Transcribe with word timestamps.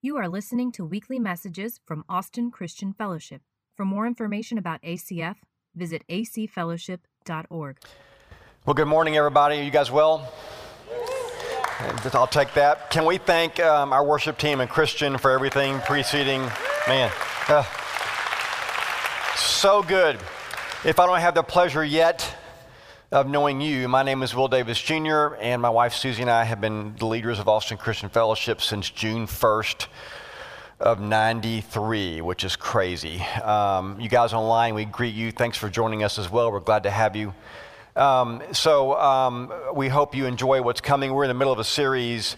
You 0.00 0.16
are 0.16 0.28
listening 0.28 0.70
to 0.72 0.84
weekly 0.84 1.18
messages 1.18 1.80
from 1.84 2.04
Austin 2.08 2.52
Christian 2.52 2.92
Fellowship. 2.92 3.42
For 3.76 3.84
more 3.84 4.06
information 4.06 4.56
about 4.56 4.80
ACF, 4.82 5.34
visit 5.74 6.04
acfellowship.org. 6.08 7.78
Well, 8.64 8.74
good 8.74 8.86
morning, 8.86 9.16
everybody. 9.16 9.58
Are 9.58 9.62
you 9.64 9.72
guys 9.72 9.90
well? 9.90 10.32
I'll 12.14 12.28
take 12.28 12.54
that. 12.54 12.90
Can 12.90 13.06
we 13.06 13.18
thank 13.18 13.58
um, 13.58 13.92
our 13.92 14.04
worship 14.04 14.38
team 14.38 14.60
and 14.60 14.70
Christian 14.70 15.18
for 15.18 15.32
everything 15.32 15.80
preceding? 15.80 16.42
Man, 16.86 17.10
uh, 17.48 17.64
so 19.34 19.82
good. 19.82 20.14
If 20.84 21.00
I 21.00 21.06
don't 21.06 21.18
have 21.18 21.34
the 21.34 21.42
pleasure 21.42 21.84
yet 21.84 22.36
of 23.10 23.26
knowing 23.26 23.58
you, 23.62 23.88
my 23.88 24.02
name 24.02 24.22
is 24.22 24.34
Will 24.34 24.48
Davis 24.48 24.78
Jr., 24.78 25.34
and 25.40 25.62
my 25.62 25.70
wife 25.70 25.94
Susie 25.94 26.20
and 26.20 26.30
I 26.30 26.44
have 26.44 26.60
been 26.60 26.94
the 26.98 27.06
leaders 27.06 27.38
of 27.38 27.48
Austin 27.48 27.78
Christian 27.78 28.10
Fellowship 28.10 28.60
since 28.60 28.90
June 28.90 29.26
1st 29.26 29.86
of 30.78 31.00
93, 31.00 32.20
which 32.20 32.44
is 32.44 32.54
crazy. 32.54 33.22
Um, 33.42 33.98
you 33.98 34.10
guys 34.10 34.34
online, 34.34 34.74
we 34.74 34.84
greet 34.84 35.14
you. 35.14 35.32
Thanks 35.32 35.56
for 35.56 35.70
joining 35.70 36.04
us 36.04 36.18
as 36.18 36.30
well. 36.30 36.52
We're 36.52 36.60
glad 36.60 36.82
to 36.82 36.90
have 36.90 37.16
you. 37.16 37.32
Um, 37.96 38.42
so 38.52 39.00
um, 39.00 39.50
we 39.74 39.88
hope 39.88 40.14
you 40.14 40.26
enjoy 40.26 40.60
what's 40.60 40.82
coming. 40.82 41.14
We're 41.14 41.24
in 41.24 41.28
the 41.28 41.34
middle 41.34 41.52
of 41.52 41.58
a 41.58 41.64
series. 41.64 42.36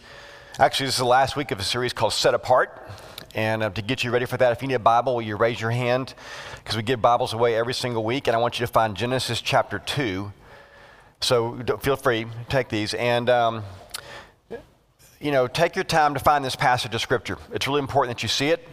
Actually, 0.60 0.86
this 0.86 0.94
is 0.94 1.00
the 1.00 1.04
last 1.04 1.34
week 1.34 1.50
of 1.50 1.58
a 1.58 1.64
series 1.64 1.92
called 1.92 2.12
Set 2.12 2.32
Apart. 2.32 2.88
And 3.34 3.64
uh, 3.64 3.70
to 3.70 3.82
get 3.82 4.04
you 4.04 4.12
ready 4.12 4.24
for 4.24 4.36
that, 4.36 4.52
if 4.52 4.62
you 4.62 4.68
need 4.68 4.74
a 4.74 4.78
Bible, 4.78 5.16
will 5.16 5.22
you 5.22 5.36
raise 5.36 5.60
your 5.60 5.72
hand? 5.72 6.14
Because 6.58 6.76
we 6.76 6.84
give 6.84 7.02
Bibles 7.02 7.32
away 7.32 7.56
every 7.56 7.74
single 7.74 8.04
week. 8.04 8.28
And 8.28 8.36
I 8.36 8.38
want 8.38 8.60
you 8.60 8.66
to 8.66 8.72
find 8.72 8.96
Genesis 8.96 9.40
chapter 9.40 9.80
2. 9.80 10.32
So 11.20 11.62
feel 11.80 11.96
free, 11.96 12.26
take 12.48 12.68
these. 12.68 12.94
And, 12.94 13.28
um, 13.28 13.62
you 15.20 15.30
know, 15.30 15.46
take 15.46 15.76
your 15.76 15.84
time 15.84 16.14
to 16.14 16.20
find 16.20 16.42
this 16.42 16.56
passage 16.56 16.94
of 16.94 17.00
Scripture. 17.00 17.36
It's 17.52 17.66
really 17.66 17.80
important 17.80 18.16
that 18.16 18.22
you 18.22 18.28
see 18.28 18.48
it. 18.48 18.66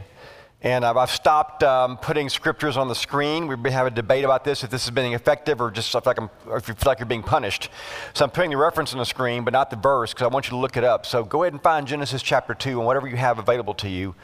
And 0.61 0.83
I've 0.83 1.11
stopped 1.11 1.61
um, 1.61 1.97
putting 1.97 2.29
scriptures 2.29 2.77
on 2.77 2.87
the 2.87 2.95
screen. 2.95 3.45
We 3.45 3.53
have 3.53 3.63
been 3.63 3.73
a 3.73 3.89
debate 3.91 4.25
about 4.25 4.43
this, 4.43 4.63
if 4.63 4.71
this 4.71 4.85
is 4.85 4.89
being 4.89 5.13
effective 5.13 5.61
or 5.61 5.69
just 5.69 5.93
like 5.93 6.17
I'm, 6.17 6.31
if 6.47 6.67
you 6.67 6.73
feel 6.73 6.89
like 6.89 6.97
you're 6.97 7.05
being 7.05 7.21
punished. 7.21 7.69
So 8.15 8.25
I'm 8.25 8.31
putting 8.31 8.49
the 8.49 8.57
reference 8.57 8.91
on 8.91 8.97
the 8.97 9.05
screen, 9.05 9.43
but 9.43 9.53
not 9.53 9.69
the 9.69 9.75
verse, 9.75 10.13
because 10.13 10.25
I 10.25 10.29
want 10.29 10.47
you 10.47 10.51
to 10.51 10.57
look 10.57 10.75
it 10.75 10.83
up. 10.83 11.05
So 11.05 11.23
go 11.23 11.43
ahead 11.43 11.53
and 11.53 11.61
find 11.61 11.85
Genesis 11.85 12.23
chapter 12.23 12.55
2 12.55 12.79
and 12.79 12.87
whatever 12.87 13.07
you 13.07 13.17
have 13.17 13.37
available 13.37 13.75
to 13.75 13.89
you, 13.89 14.15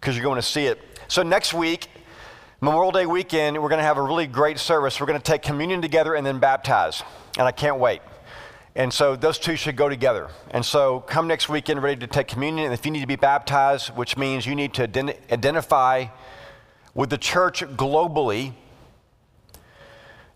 because 0.00 0.16
you're 0.16 0.24
going 0.24 0.36
to 0.36 0.42
see 0.42 0.66
it. 0.66 0.80
So 1.06 1.22
next 1.22 1.54
week, 1.54 1.86
Memorial 2.62 2.92
Day 2.92 3.06
weekend, 3.06 3.56
we're 3.56 3.70
going 3.70 3.78
to 3.78 3.84
have 3.84 3.96
a 3.96 4.02
really 4.02 4.26
great 4.26 4.58
service. 4.58 5.00
We're 5.00 5.06
going 5.06 5.18
to 5.18 5.24
take 5.24 5.40
communion 5.40 5.80
together 5.80 6.14
and 6.14 6.26
then 6.26 6.40
baptize. 6.40 7.02
And 7.38 7.48
I 7.48 7.52
can't 7.52 7.78
wait. 7.78 8.02
And 8.74 8.92
so 8.92 9.16
those 9.16 9.38
two 9.38 9.56
should 9.56 9.76
go 9.76 9.88
together. 9.88 10.28
And 10.50 10.62
so 10.62 11.00
come 11.00 11.26
next 11.26 11.48
weekend 11.48 11.82
ready 11.82 11.98
to 12.00 12.06
take 12.06 12.28
communion. 12.28 12.66
And 12.66 12.74
if 12.74 12.84
you 12.84 12.92
need 12.92 13.00
to 13.00 13.06
be 13.06 13.16
baptized, 13.16 13.96
which 13.96 14.18
means 14.18 14.44
you 14.44 14.54
need 14.54 14.74
to 14.74 14.86
ident- 14.86 15.16
identify 15.32 16.08
with 16.94 17.08
the 17.08 17.16
church 17.16 17.62
globally 17.62 18.52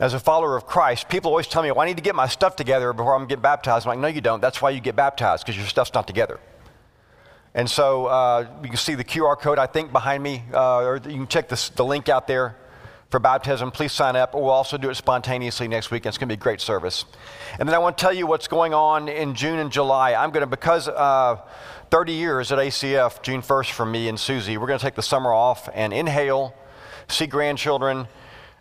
as 0.00 0.14
a 0.14 0.18
follower 0.18 0.56
of 0.56 0.64
Christ, 0.64 1.10
people 1.10 1.30
always 1.30 1.46
tell 1.46 1.62
me, 1.62 1.70
well, 1.72 1.82
I 1.82 1.86
need 1.86 1.98
to 1.98 2.02
get 2.02 2.14
my 2.14 2.26
stuff 2.26 2.56
together 2.56 2.94
before 2.94 3.14
I'm 3.14 3.26
getting 3.26 3.42
baptized. 3.42 3.86
I'm 3.86 3.90
like, 3.90 3.98
no, 3.98 4.08
you 4.08 4.22
don't. 4.22 4.40
That's 4.40 4.62
why 4.62 4.70
you 4.70 4.80
get 4.80 4.96
baptized, 4.96 5.44
because 5.44 5.58
your 5.58 5.66
stuff's 5.66 5.92
not 5.92 6.06
together. 6.06 6.40
And 7.54 7.70
so 7.70 8.06
uh, 8.06 8.46
you 8.62 8.68
can 8.68 8.76
see 8.76 8.94
the 8.94 9.04
QR 9.04 9.38
code, 9.38 9.58
I 9.58 9.66
think, 9.66 9.92
behind 9.92 10.22
me, 10.22 10.42
uh, 10.52 10.78
or 10.78 10.96
you 10.96 11.16
can 11.16 11.28
check 11.28 11.48
this, 11.48 11.68
the 11.68 11.84
link 11.84 12.08
out 12.08 12.26
there 12.26 12.56
for 13.10 13.20
baptism, 13.20 13.70
please 13.70 13.92
sign 13.92 14.16
up. 14.16 14.34
We'll 14.34 14.50
also 14.50 14.76
do 14.76 14.90
it 14.90 14.96
spontaneously 14.96 15.68
next 15.68 15.92
week. 15.92 16.04
It's 16.04 16.18
going 16.18 16.28
to 16.28 16.34
be 16.34 16.40
a 16.40 16.42
great 16.42 16.60
service. 16.60 17.04
And 17.60 17.68
then 17.68 17.76
I 17.76 17.78
want 17.78 17.96
to 17.96 18.02
tell 18.02 18.12
you 18.12 18.26
what's 18.26 18.48
going 18.48 18.74
on 18.74 19.08
in 19.08 19.36
June 19.36 19.60
and 19.60 19.70
July. 19.70 20.14
I'm 20.14 20.30
going 20.32 20.40
to, 20.40 20.48
because 20.48 20.88
uh, 20.88 21.36
30 21.92 22.12
years 22.12 22.50
at 22.50 22.58
ACF, 22.58 23.22
June 23.22 23.40
1st 23.40 23.70
for 23.70 23.86
me 23.86 24.08
and 24.08 24.18
Susie, 24.18 24.56
we're 24.56 24.66
going 24.66 24.80
to 24.80 24.84
take 24.84 24.96
the 24.96 25.02
summer 25.02 25.32
off 25.32 25.68
and 25.74 25.92
inhale, 25.92 26.56
see 27.06 27.28
grandchildren, 27.28 28.08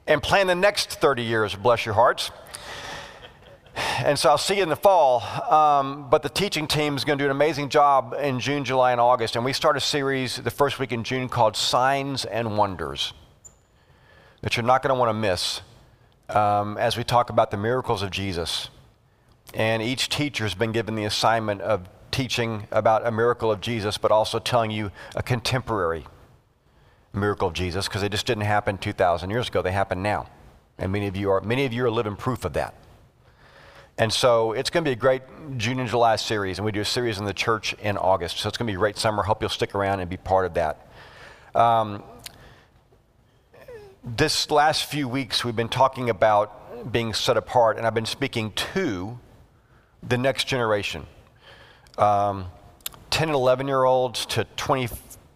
and 0.06 0.22
plan 0.22 0.46
the 0.46 0.54
next 0.54 1.00
30 1.00 1.24
years, 1.24 1.56
bless 1.56 1.84
your 1.84 1.96
hearts. 1.96 2.30
And 3.76 4.18
so 4.20 4.30
I'll 4.30 4.38
see 4.38 4.58
you 4.58 4.64
in 4.64 4.70
the 4.70 4.76
fall. 4.76 5.22
Um, 5.52 6.10
but 6.10 6.24
the 6.24 6.30
teaching 6.30 6.68
team 6.68 6.96
is 6.96 7.04
going 7.04 7.18
to 7.18 7.24
do 7.24 7.28
an 7.28 7.32
amazing 7.32 7.70
job 7.70 8.16
in 8.20 8.40
June, 8.40 8.64
July, 8.64 8.92
and 8.92 9.02
August. 9.02 9.36
And 9.36 9.44
we 9.44 9.54
start 9.54 9.78
a 9.78 9.82
series 9.82 10.38
the 10.38 10.52
first 10.52 10.80
week 10.80 10.92
in 10.92 11.04
June 11.04 11.30
called 11.30 11.56
Signs 11.56 12.26
and 12.26 12.58
Wonders 12.58 13.14
that 14.44 14.58
you're 14.58 14.66
not 14.66 14.84
going 14.84 14.94
to 14.94 15.00
want 15.00 15.10
to 15.10 15.14
miss 15.14 15.62
um, 16.30 16.78
as 16.78 16.98
we 16.98 17.04
talk 17.04 17.30
about 17.30 17.50
the 17.50 17.58
miracles 17.58 18.04
of 18.04 18.12
Jesus. 18.12 18.70
And 19.54 19.82
each 19.82 20.10
teacher 20.10 20.44
has 20.44 20.54
been 20.54 20.74
given 20.74 20.96
the 20.96 21.06
assignment 21.06 21.62
of 21.62 21.88
teaching 22.12 22.68
about 22.72 23.08
a 23.08 23.12
miracle 23.12 23.52
of 23.52 23.62
Jesus, 23.62 23.98
but 23.98 24.12
also 24.12 24.40
telling 24.40 24.70
you 24.70 24.92
a 25.16 25.24
contemporary 25.24 26.06
miracle 27.14 27.48
of 27.48 27.54
Jesus, 27.54 27.88
because 27.88 28.02
they 28.02 28.10
just 28.10 28.26
didn't 28.26 28.44
happen 28.44 28.78
2,000 28.78 29.30
years 29.30 29.48
ago. 29.48 29.62
They 29.62 29.72
happen 29.72 30.04
now. 30.04 30.28
And 30.78 30.92
many 30.92 31.08
of 31.08 31.16
you 31.16 31.32
are, 31.32 31.40
many 31.42 31.66
of 31.66 31.72
you 31.72 31.86
are 31.86 31.92
living 31.92 32.16
proof 32.16 32.44
of 32.44 32.54
that. 32.54 32.76
And 33.98 34.12
so 34.12 34.54
it's 34.54 34.70
going 34.70 34.84
to 34.84 34.90
be 34.90 34.94
a 34.94 34.96
great 34.96 35.22
June 35.58 35.80
and 35.80 35.88
July 35.88 36.16
series, 36.16 36.58
and 36.58 36.66
we 36.66 36.72
do 36.72 36.82
a 36.82 36.86
series 36.86 37.20
in 37.20 37.26
the 37.26 37.34
church 37.34 37.74
in 37.74 37.98
August. 37.98 38.40
So 38.40 38.50
it's 38.50 38.58
going 38.58 38.68
to 38.68 38.72
be 38.72 38.76
a 38.76 38.80
great 38.80 38.98
summer. 38.98 39.22
Hope 39.24 39.42
you'll 39.42 39.50
stick 39.50 39.76
around 39.76 40.00
and 40.00 40.10
be 40.10 40.18
part 40.18 40.46
of 40.46 40.56
that. 40.56 40.88
Um, 41.54 42.04
this 44.04 44.50
last 44.50 44.86
few 44.86 45.08
weeks, 45.08 45.46
we've 45.46 45.56
been 45.56 45.70
talking 45.70 46.10
about 46.10 46.92
being 46.92 47.14
set 47.14 47.38
apart, 47.38 47.78
and 47.78 47.86
I've 47.86 47.94
been 47.94 48.06
speaking 48.06 48.52
to 48.52 49.20
the 50.02 50.18
next 50.18 50.46
generation 50.46 51.06
um, 51.98 52.46
10 53.12 53.30
and 53.30 53.36
11 53.36 53.68
year 53.68 53.84
olds 53.84 54.26
to 54.26 54.46
20, 54.58 54.90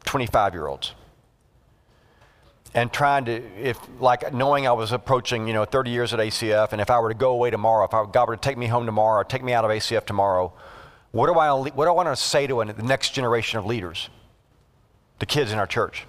25 0.03 0.53
year 0.53 0.67
olds. 0.67 0.93
And 2.77 2.93
trying 2.93 3.25
to, 3.25 3.41
if 3.59 3.79
like 3.99 4.31
knowing 4.35 4.67
I 4.67 4.71
was 4.71 4.91
approaching, 4.91 5.47
you 5.47 5.53
know, 5.53 5.65
30 5.65 5.89
years 5.89 6.13
at 6.13 6.19
ACF, 6.19 6.73
and 6.73 6.79
if 6.79 6.91
I 6.91 6.99
were 6.99 7.09
to 7.09 7.17
go 7.17 7.31
away 7.31 7.49
tomorrow, 7.49 7.83
if 7.85 7.91
I, 7.91 8.05
God 8.05 8.29
were 8.29 8.35
to 8.35 8.39
take 8.39 8.55
me 8.55 8.67
home 8.67 8.85
tomorrow, 8.85 9.21
or 9.21 9.23
take 9.23 9.43
me 9.43 9.51
out 9.51 9.65
of 9.65 9.71
ACF 9.71 10.05
tomorrow, 10.05 10.53
what 11.09 11.25
do 11.25 11.39
I, 11.39 11.51
what 11.51 11.85
do 11.85 11.89
I 11.89 11.91
want 11.91 12.07
to 12.07 12.15
say 12.15 12.45
to 12.45 12.63
the 12.63 12.83
next 12.83 13.15
generation 13.15 13.57
of 13.57 13.65
leaders, 13.65 14.11
the 15.17 15.25
kids 15.25 15.51
in 15.51 15.57
our 15.57 15.65
church? 15.65 16.05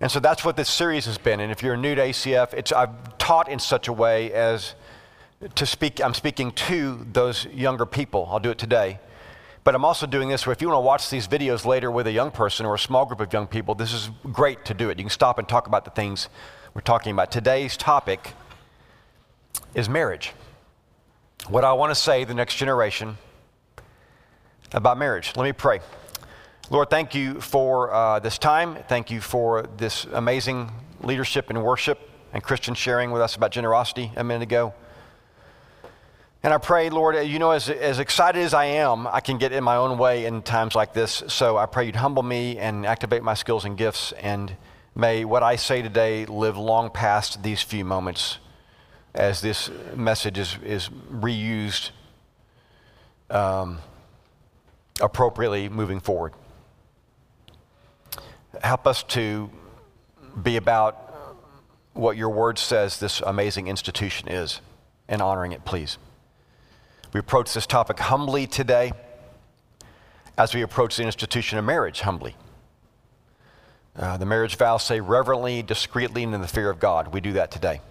And 0.00 0.10
so 0.10 0.18
that's 0.18 0.46
what 0.46 0.56
this 0.56 0.70
series 0.70 1.04
has 1.04 1.18
been. 1.18 1.40
And 1.40 1.52
if 1.52 1.62
you're 1.62 1.76
new 1.76 1.94
to 1.94 2.00
ACF, 2.00 2.54
it's, 2.54 2.72
I've 2.72 3.18
taught 3.18 3.50
in 3.50 3.58
such 3.58 3.88
a 3.88 3.92
way 3.92 4.32
as 4.32 4.74
to 5.56 5.66
speak, 5.66 6.02
I'm 6.02 6.14
speaking 6.14 6.52
to 6.52 7.06
those 7.12 7.44
younger 7.52 7.84
people. 7.84 8.30
I'll 8.30 8.40
do 8.40 8.50
it 8.50 8.56
today. 8.56 8.98
But 9.64 9.74
I'm 9.76 9.84
also 9.84 10.06
doing 10.06 10.28
this 10.28 10.44
where 10.44 10.52
if 10.52 10.60
you 10.60 10.68
want 10.68 10.78
to 10.78 10.86
watch 10.86 11.08
these 11.08 11.28
videos 11.28 11.64
later 11.64 11.90
with 11.90 12.06
a 12.06 12.12
young 12.12 12.32
person 12.32 12.66
or 12.66 12.74
a 12.74 12.78
small 12.78 13.06
group 13.06 13.20
of 13.20 13.32
young 13.32 13.46
people, 13.46 13.74
this 13.74 13.92
is 13.92 14.10
great 14.32 14.64
to 14.64 14.74
do 14.74 14.90
it. 14.90 14.98
You 14.98 15.04
can 15.04 15.10
stop 15.10 15.38
and 15.38 15.48
talk 15.48 15.66
about 15.66 15.84
the 15.84 15.90
things 15.92 16.28
we're 16.74 16.80
talking 16.80 17.12
about. 17.12 17.30
Today's 17.30 17.76
topic 17.76 18.32
is 19.74 19.88
marriage. 19.88 20.32
What 21.48 21.64
I 21.64 21.72
want 21.74 21.90
to 21.90 21.94
say 21.94 22.24
the 22.24 22.34
next 22.34 22.56
generation 22.56 23.18
about 24.72 24.98
marriage. 24.98 25.32
Let 25.36 25.44
me 25.44 25.52
pray. 25.52 25.80
Lord, 26.70 26.90
thank 26.90 27.14
you 27.14 27.40
for 27.40 27.92
uh, 27.92 28.18
this 28.18 28.38
time. 28.38 28.78
Thank 28.88 29.10
you 29.10 29.20
for 29.20 29.62
this 29.76 30.04
amazing 30.12 30.70
leadership 31.02 31.50
and 31.50 31.62
worship 31.62 32.10
and 32.32 32.42
Christian 32.42 32.74
sharing 32.74 33.10
with 33.10 33.20
us 33.22 33.36
about 33.36 33.50
generosity 33.50 34.10
a 34.16 34.24
minute 34.24 34.42
ago. 34.42 34.72
And 36.42 36.52
I 36.52 36.58
pray, 36.58 36.90
Lord, 36.90 37.14
you 37.26 37.38
know, 37.38 37.52
as, 37.52 37.68
as 37.68 37.98
excited 37.98 38.42
as 38.42 38.52
I 38.52 38.64
am, 38.64 39.06
I 39.06 39.20
can 39.20 39.38
get 39.38 39.52
in 39.52 39.62
my 39.62 39.76
own 39.76 39.96
way 39.96 40.24
in 40.24 40.42
times 40.42 40.74
like 40.74 40.92
this. 40.92 41.22
So 41.28 41.56
I 41.56 41.66
pray 41.66 41.86
you'd 41.86 41.96
humble 41.96 42.22
me 42.22 42.58
and 42.58 42.84
activate 42.84 43.22
my 43.22 43.34
skills 43.34 43.64
and 43.64 43.76
gifts. 43.76 44.12
And 44.12 44.56
may 44.94 45.24
what 45.24 45.42
I 45.42 45.56
say 45.56 45.82
today 45.82 46.26
live 46.26 46.56
long 46.56 46.90
past 46.90 47.42
these 47.42 47.62
few 47.62 47.84
moments 47.84 48.38
as 49.14 49.40
this 49.40 49.70
message 49.94 50.38
is, 50.38 50.56
is 50.64 50.88
reused 51.12 51.90
um, 53.30 53.78
appropriately 55.00 55.68
moving 55.68 56.00
forward 56.00 56.32
help 58.62 58.86
us 58.86 59.02
to 59.02 59.50
be 60.42 60.56
about 60.56 60.96
what 61.94 62.16
your 62.16 62.30
word 62.30 62.58
says 62.58 62.98
this 63.00 63.20
amazing 63.20 63.68
institution 63.68 64.28
is 64.28 64.60
and 65.08 65.20
honoring 65.20 65.52
it, 65.52 65.64
please. 65.64 65.98
We 67.12 67.20
approach 67.20 67.52
this 67.52 67.66
topic 67.66 67.98
humbly 67.98 68.46
today 68.46 68.92
as 70.38 70.54
we 70.54 70.62
approach 70.62 70.96
the 70.96 71.02
institution 71.02 71.58
of 71.58 71.64
marriage 71.64 72.00
humbly. 72.00 72.34
Uh, 73.94 74.16
the 74.16 74.24
marriage 74.24 74.56
vows 74.56 74.82
say 74.82 74.98
reverently, 74.98 75.62
discreetly, 75.62 76.22
and 76.22 76.34
in 76.34 76.40
the 76.40 76.48
fear 76.48 76.70
of 76.70 76.80
God. 76.80 77.12
We 77.12 77.20
do 77.20 77.34
that 77.34 77.50
today. 77.50 77.82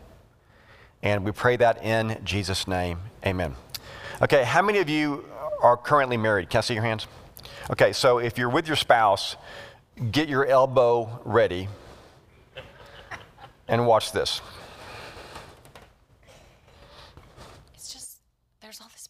And 1.03 1.23
we 1.23 1.31
pray 1.31 1.55
that 1.57 1.83
in 1.83 2.19
Jesus' 2.23 2.67
name. 2.67 2.99
Amen. 3.23 3.55
Okay, 4.23 4.43
how 4.43 4.63
many 4.63 4.79
of 4.79 4.89
you 4.89 5.25
are 5.61 5.77
currently 5.77 6.17
married? 6.17 6.49
Can 6.49 6.57
I 6.57 6.61
see 6.61 6.73
your 6.73 6.83
hands? 6.83 7.05
Okay, 7.69 7.93
so 7.93 8.17
if 8.17 8.39
you're 8.39 8.49
with 8.49 8.65
your 8.65 8.75
spouse, 8.75 9.35
get 10.11 10.29
your 10.29 10.47
elbow 10.47 11.21
ready 11.25 11.67
and 13.67 13.85
watch 13.85 14.11
this. 14.11 14.41
It's 17.75 17.93
just, 17.93 18.17
there's 18.61 18.81
all 18.81 18.89
this 18.91 19.09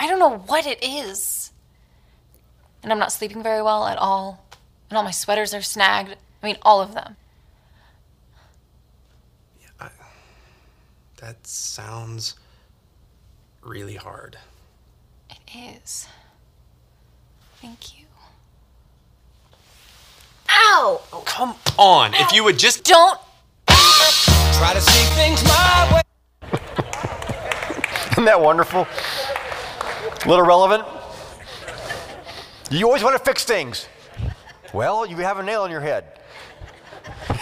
I 0.00 0.06
don't 0.06 0.18
know 0.18 0.38
what 0.38 0.66
it 0.66 0.82
is. 0.82 1.52
And 2.82 2.92
I'm 2.92 2.98
not 2.98 3.12
sleeping 3.12 3.42
very 3.42 3.62
well 3.62 3.86
at 3.86 3.98
all. 3.98 4.44
And 4.88 4.96
all 4.96 5.04
my 5.04 5.10
sweaters 5.10 5.52
are 5.52 5.62
snagged. 5.62 6.16
I 6.42 6.46
mean, 6.46 6.56
all 6.62 6.80
of 6.80 6.94
them. 6.94 7.16
That 11.20 11.44
sounds 11.44 12.36
really 13.60 13.96
hard. 13.96 14.38
It 15.28 15.74
is. 15.84 16.06
Thank 17.60 17.98
you. 17.98 18.06
Ow! 20.48 21.00
Come 21.26 21.56
on. 21.76 22.14
If 22.14 22.32
you 22.32 22.44
would 22.44 22.56
just. 22.56 22.84
Don't 22.84 23.18
Try 23.66 24.74
to 24.74 24.80
see 24.80 25.04
things 25.16 25.42
my 25.44 25.90
way. 25.94 26.02
Isn't 28.12 28.24
that 28.24 28.40
wonderful? 28.40 28.86
A 30.24 30.28
little 30.28 30.44
relevant? 30.44 30.84
You 32.70 32.86
always 32.86 33.02
want 33.02 33.16
to 33.16 33.22
fix 33.24 33.44
things. 33.44 33.88
Well, 34.72 35.06
you 35.06 35.16
have 35.16 35.38
a 35.38 35.42
nail 35.42 35.64
in 35.64 35.70
your 35.70 35.80
head. 35.80 36.20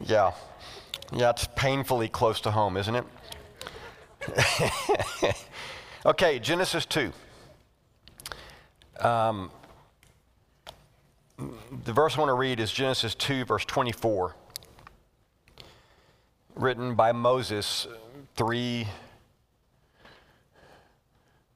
yeah. 0.00 0.32
Yeah, 1.12 1.30
it's 1.30 1.48
painfully 1.56 2.08
close 2.08 2.40
to 2.42 2.50
home, 2.50 2.76
isn't 2.76 2.94
it? 2.94 3.04
okay, 6.06 6.38
Genesis 6.38 6.86
2. 6.86 7.12
Um, 9.00 9.50
the 11.84 11.92
verse 11.92 12.16
I 12.16 12.20
want 12.20 12.30
to 12.30 12.34
read 12.34 12.60
is 12.60 12.70
Genesis 12.70 13.14
2, 13.14 13.44
verse 13.44 13.64
24 13.64 14.34
written 16.56 16.94
by 16.94 17.12
Moses 17.12 17.86
three, 18.34 18.88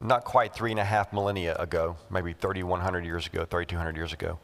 not 0.01 0.23
quite 0.23 0.53
three 0.53 0.71
and 0.71 0.79
a 0.79 0.83
half 0.83 1.13
millennia 1.13 1.55
ago, 1.55 1.95
maybe 2.09 2.33
3,100 2.33 3.05
years 3.05 3.27
ago, 3.27 3.45
3,200 3.45 3.95
years 3.95 4.13
ago. 4.13 4.39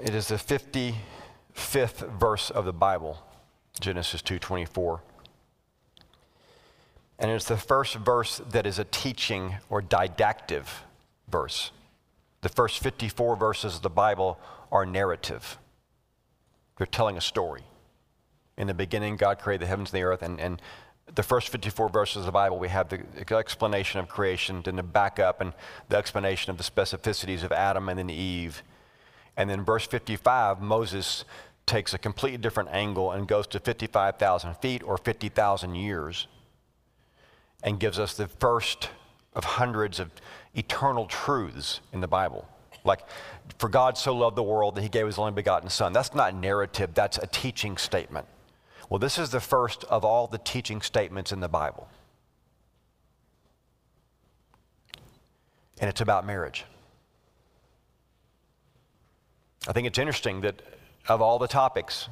It 0.00 0.14
is 0.14 0.28
the 0.28 0.36
55th 0.36 2.18
verse 2.18 2.50
of 2.50 2.64
the 2.64 2.72
Bible, 2.72 3.22
Genesis 3.80 4.22
2:24. 4.22 5.00
And 7.18 7.30
it's 7.32 7.46
the 7.46 7.56
first 7.56 7.96
verse 7.96 8.40
that 8.50 8.64
is 8.64 8.78
a 8.78 8.84
teaching 8.84 9.56
or 9.68 9.82
didactic 9.82 10.64
verse. 11.26 11.72
The 12.42 12.48
first 12.48 12.78
54 12.78 13.34
verses 13.34 13.76
of 13.76 13.82
the 13.82 13.90
Bible 13.90 14.38
are 14.70 14.86
narrative. 14.86 15.58
They're 16.76 16.86
telling 16.86 17.16
a 17.16 17.20
story. 17.20 17.64
In 18.56 18.68
the 18.68 18.74
beginning, 18.74 19.16
God 19.16 19.40
created 19.40 19.62
the 19.62 19.68
heavens 19.68 19.90
and 19.90 19.98
the 19.98 20.04
earth. 20.04 20.22
And, 20.22 20.40
and 20.40 20.62
the 21.14 21.22
first 21.22 21.48
54 21.48 21.88
verses 21.88 22.18
of 22.18 22.26
the 22.26 22.32
Bible, 22.32 22.58
we 22.58 22.68
have 22.68 22.88
the 22.88 23.36
explanation 23.36 24.00
of 24.00 24.08
creation, 24.08 24.62
then 24.62 24.76
the 24.76 24.82
backup 24.82 25.40
and 25.40 25.52
the 25.88 25.96
explanation 25.96 26.50
of 26.50 26.58
the 26.58 26.64
specificities 26.64 27.42
of 27.42 27.52
Adam 27.52 27.88
and 27.88 27.98
then 27.98 28.10
Eve. 28.10 28.62
And 29.36 29.48
then 29.48 29.64
verse 29.64 29.86
55, 29.86 30.60
Moses 30.60 31.24
takes 31.66 31.94
a 31.94 31.98
completely 31.98 32.38
different 32.38 32.70
angle 32.72 33.12
and 33.12 33.28
goes 33.28 33.46
to 33.48 33.60
55,000 33.60 34.54
feet 34.56 34.82
or 34.82 34.98
50,000 34.98 35.74
years 35.74 36.26
and 37.62 37.78
gives 37.78 37.98
us 37.98 38.14
the 38.14 38.28
first 38.28 38.90
of 39.34 39.44
hundreds 39.44 40.00
of 40.00 40.10
eternal 40.54 41.06
truths 41.06 41.80
in 41.92 42.00
the 42.00 42.08
Bible. 42.08 42.48
Like, 42.84 43.00
for 43.58 43.68
God 43.68 43.98
so 43.98 44.14
loved 44.14 44.36
the 44.36 44.42
world 44.42 44.76
that 44.76 44.82
he 44.82 44.88
gave 44.88 45.06
his 45.06 45.18
only 45.18 45.32
begotten 45.32 45.68
Son. 45.68 45.92
That's 45.92 46.14
not 46.14 46.34
narrative, 46.34 46.94
that's 46.94 47.18
a 47.18 47.26
teaching 47.26 47.76
statement. 47.76 48.26
Well, 48.88 48.98
this 48.98 49.18
is 49.18 49.30
the 49.30 49.40
first 49.40 49.84
of 49.84 50.04
all 50.04 50.26
the 50.26 50.38
teaching 50.38 50.80
statements 50.80 51.30
in 51.32 51.40
the 51.40 51.48
Bible. 51.48 51.88
And 55.80 55.88
it's 55.88 56.00
about 56.00 56.26
marriage. 56.26 56.64
I 59.66 59.72
think 59.72 59.86
it's 59.86 59.98
interesting 59.98 60.40
that 60.40 60.62
of 61.08 61.20
all 61.20 61.38
the 61.38 61.48
topics 61.48 62.08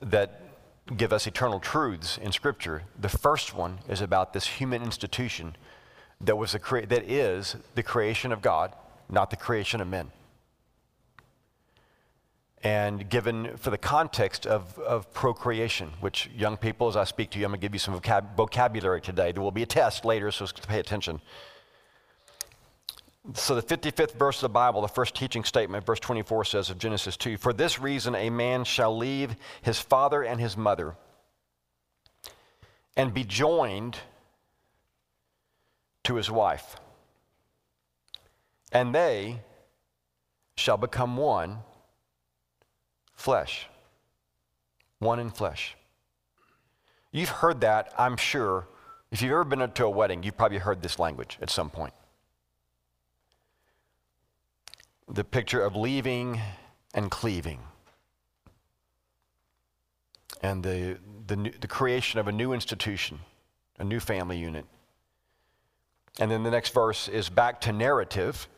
that 0.00 0.40
give 0.96 1.12
us 1.12 1.26
eternal 1.26 1.60
truths 1.60 2.18
in 2.18 2.32
Scripture, 2.32 2.82
the 2.98 3.08
first 3.08 3.54
one 3.54 3.78
is 3.88 4.00
about 4.00 4.32
this 4.32 4.46
human 4.46 4.82
institution 4.82 5.56
that, 6.20 6.36
was 6.36 6.52
the 6.52 6.86
that 6.88 7.10
is 7.10 7.56
the 7.74 7.82
creation 7.82 8.32
of 8.32 8.40
God, 8.40 8.74
not 9.10 9.30
the 9.30 9.36
creation 9.36 9.80
of 9.80 9.88
men 9.88 10.10
and 12.64 13.10
given 13.10 13.58
for 13.58 13.68
the 13.68 13.78
context 13.78 14.46
of, 14.46 14.78
of 14.78 15.12
procreation, 15.12 15.90
which 16.00 16.30
young 16.34 16.56
people, 16.56 16.88
as 16.88 16.96
I 16.96 17.04
speak 17.04 17.30
to 17.32 17.38
you, 17.38 17.44
I'm 17.44 17.50
going 17.50 17.60
to 17.60 17.64
give 17.64 17.74
you 17.74 17.78
some 17.78 18.00
vocab- 18.00 18.34
vocabulary 18.36 19.02
today. 19.02 19.32
There 19.32 19.42
will 19.42 19.50
be 19.50 19.62
a 19.62 19.66
test 19.66 20.06
later, 20.06 20.30
so 20.30 20.46
pay 20.66 20.80
attention. 20.80 21.20
So, 23.34 23.54
the 23.54 23.62
55th 23.62 24.12
verse 24.12 24.36
of 24.38 24.42
the 24.42 24.48
Bible, 24.48 24.80
the 24.80 24.88
first 24.88 25.14
teaching 25.14 25.44
statement, 25.44 25.84
verse 25.84 26.00
24 26.00 26.46
says 26.46 26.70
of 26.70 26.78
Genesis 26.78 27.18
2 27.18 27.36
For 27.36 27.52
this 27.52 27.78
reason, 27.78 28.14
a 28.14 28.30
man 28.30 28.64
shall 28.64 28.96
leave 28.96 29.36
his 29.62 29.78
father 29.78 30.22
and 30.22 30.40
his 30.40 30.56
mother 30.56 30.94
and 32.96 33.12
be 33.12 33.24
joined 33.24 33.98
to 36.04 36.16
his 36.16 36.30
wife, 36.30 36.76
and 38.72 38.94
they 38.94 39.40
shall 40.56 40.76
become 40.76 41.16
one 41.16 41.58
flesh. 43.14 43.66
One 44.98 45.18
in 45.18 45.30
flesh. 45.30 45.76
You've 47.12 47.28
heard 47.28 47.60
that, 47.60 47.92
I'm 47.96 48.16
sure. 48.16 48.66
If 49.10 49.22
you've 49.22 49.32
ever 49.32 49.44
been 49.44 49.70
to 49.70 49.84
a 49.84 49.90
wedding, 49.90 50.22
you've 50.22 50.36
probably 50.36 50.58
heard 50.58 50.82
this 50.82 50.98
language 50.98 51.38
at 51.40 51.50
some 51.50 51.70
point. 51.70 51.94
The 55.08 55.22
picture 55.22 55.62
of 55.62 55.76
leaving 55.76 56.40
and 56.94 57.10
cleaving. 57.10 57.60
And 60.42 60.64
the, 60.64 60.98
the, 61.26 61.36
new, 61.36 61.52
the 61.60 61.68
creation 61.68 62.18
of 62.18 62.26
a 62.26 62.32
new 62.32 62.52
institution, 62.52 63.20
a 63.78 63.84
new 63.84 64.00
family 64.00 64.38
unit. 64.38 64.66
And 66.18 66.30
then 66.30 66.42
the 66.42 66.50
next 66.50 66.74
verse 66.74 67.08
is 67.08 67.28
back 67.28 67.60
to 67.62 67.72
narrative 67.72 68.48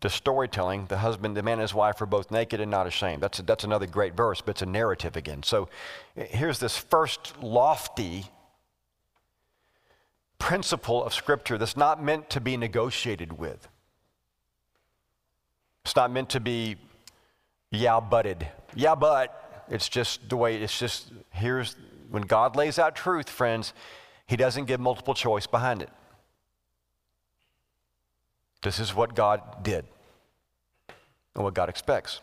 the 0.00 0.10
storytelling, 0.10 0.86
the 0.86 0.98
husband, 0.98 1.36
the 1.36 1.42
man 1.42 1.54
and 1.54 1.62
his 1.62 1.74
wife 1.74 2.00
are 2.00 2.06
both 2.06 2.30
naked 2.30 2.60
and 2.60 2.70
not 2.70 2.86
ashamed. 2.86 3.22
That's, 3.22 3.38
a, 3.38 3.42
that's 3.42 3.64
another 3.64 3.86
great 3.86 4.14
verse, 4.14 4.40
but 4.40 4.52
it's 4.52 4.62
a 4.62 4.66
narrative 4.66 5.16
again. 5.16 5.42
So 5.42 5.68
here's 6.14 6.58
this 6.58 6.76
first 6.76 7.34
lofty 7.42 8.26
principle 10.38 11.04
of 11.04 11.12
Scripture 11.12 11.58
that's 11.58 11.76
not 11.76 12.02
meant 12.02 12.30
to 12.30 12.40
be 12.40 12.56
negotiated 12.56 13.38
with. 13.38 13.68
It's 15.84 15.94
not 15.94 16.10
meant 16.10 16.30
to 16.30 16.40
be, 16.40 16.76
yeah, 17.70 18.00
butted. 18.00 18.48
Yeah, 18.74 18.94
but 18.94 19.64
it's 19.68 19.88
just 19.88 20.28
the 20.28 20.36
way, 20.36 20.56
it's 20.56 20.78
just, 20.78 21.12
here's, 21.30 21.76
when 22.10 22.22
God 22.22 22.56
lays 22.56 22.78
out 22.78 22.96
truth, 22.96 23.28
friends, 23.28 23.74
He 24.26 24.36
doesn't 24.36 24.64
give 24.64 24.80
multiple 24.80 25.14
choice 25.14 25.46
behind 25.46 25.82
it. 25.82 25.90
This 28.62 28.78
is 28.78 28.94
what 28.94 29.14
God 29.14 29.62
did 29.62 29.84
and 31.34 31.44
what 31.44 31.54
God 31.54 31.68
expects. 31.68 32.20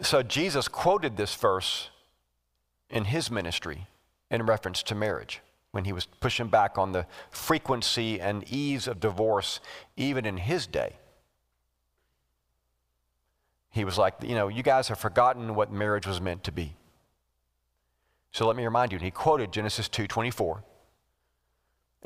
So 0.00 0.22
Jesus 0.22 0.68
quoted 0.68 1.16
this 1.16 1.34
verse 1.34 1.90
in 2.90 3.06
his 3.06 3.30
ministry 3.30 3.86
in 4.30 4.44
reference 4.44 4.82
to 4.84 4.94
marriage. 4.94 5.40
when 5.76 5.84
he 5.84 5.92
was 5.92 6.06
pushing 6.06 6.48
back 6.48 6.78
on 6.78 6.92
the 6.92 7.06
frequency 7.30 8.18
and 8.18 8.50
ease 8.50 8.88
of 8.88 8.98
divorce, 8.98 9.60
even 9.94 10.24
in 10.24 10.38
his 10.38 10.66
day. 10.66 10.94
He 13.72 13.84
was 13.84 13.98
like, 13.98 14.14
you 14.22 14.34
know, 14.34 14.48
you 14.48 14.62
guys 14.62 14.88
have 14.88 14.98
forgotten 14.98 15.54
what 15.54 15.70
marriage 15.70 16.06
was 16.06 16.18
meant 16.18 16.44
to 16.44 16.50
be. 16.50 16.76
So 18.32 18.46
let 18.46 18.56
me 18.56 18.64
remind 18.64 18.90
you, 18.90 18.96
and 18.96 19.04
he 19.04 19.10
quoted 19.10 19.52
Genesis 19.52 19.86
2:24 19.86 20.62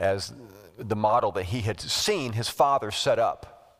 as 0.00 0.32
the 0.78 0.96
model 0.96 1.30
that 1.32 1.44
he 1.44 1.60
had 1.60 1.78
seen 1.78 2.32
his 2.32 2.48
father 2.48 2.90
set 2.90 3.18
up 3.18 3.78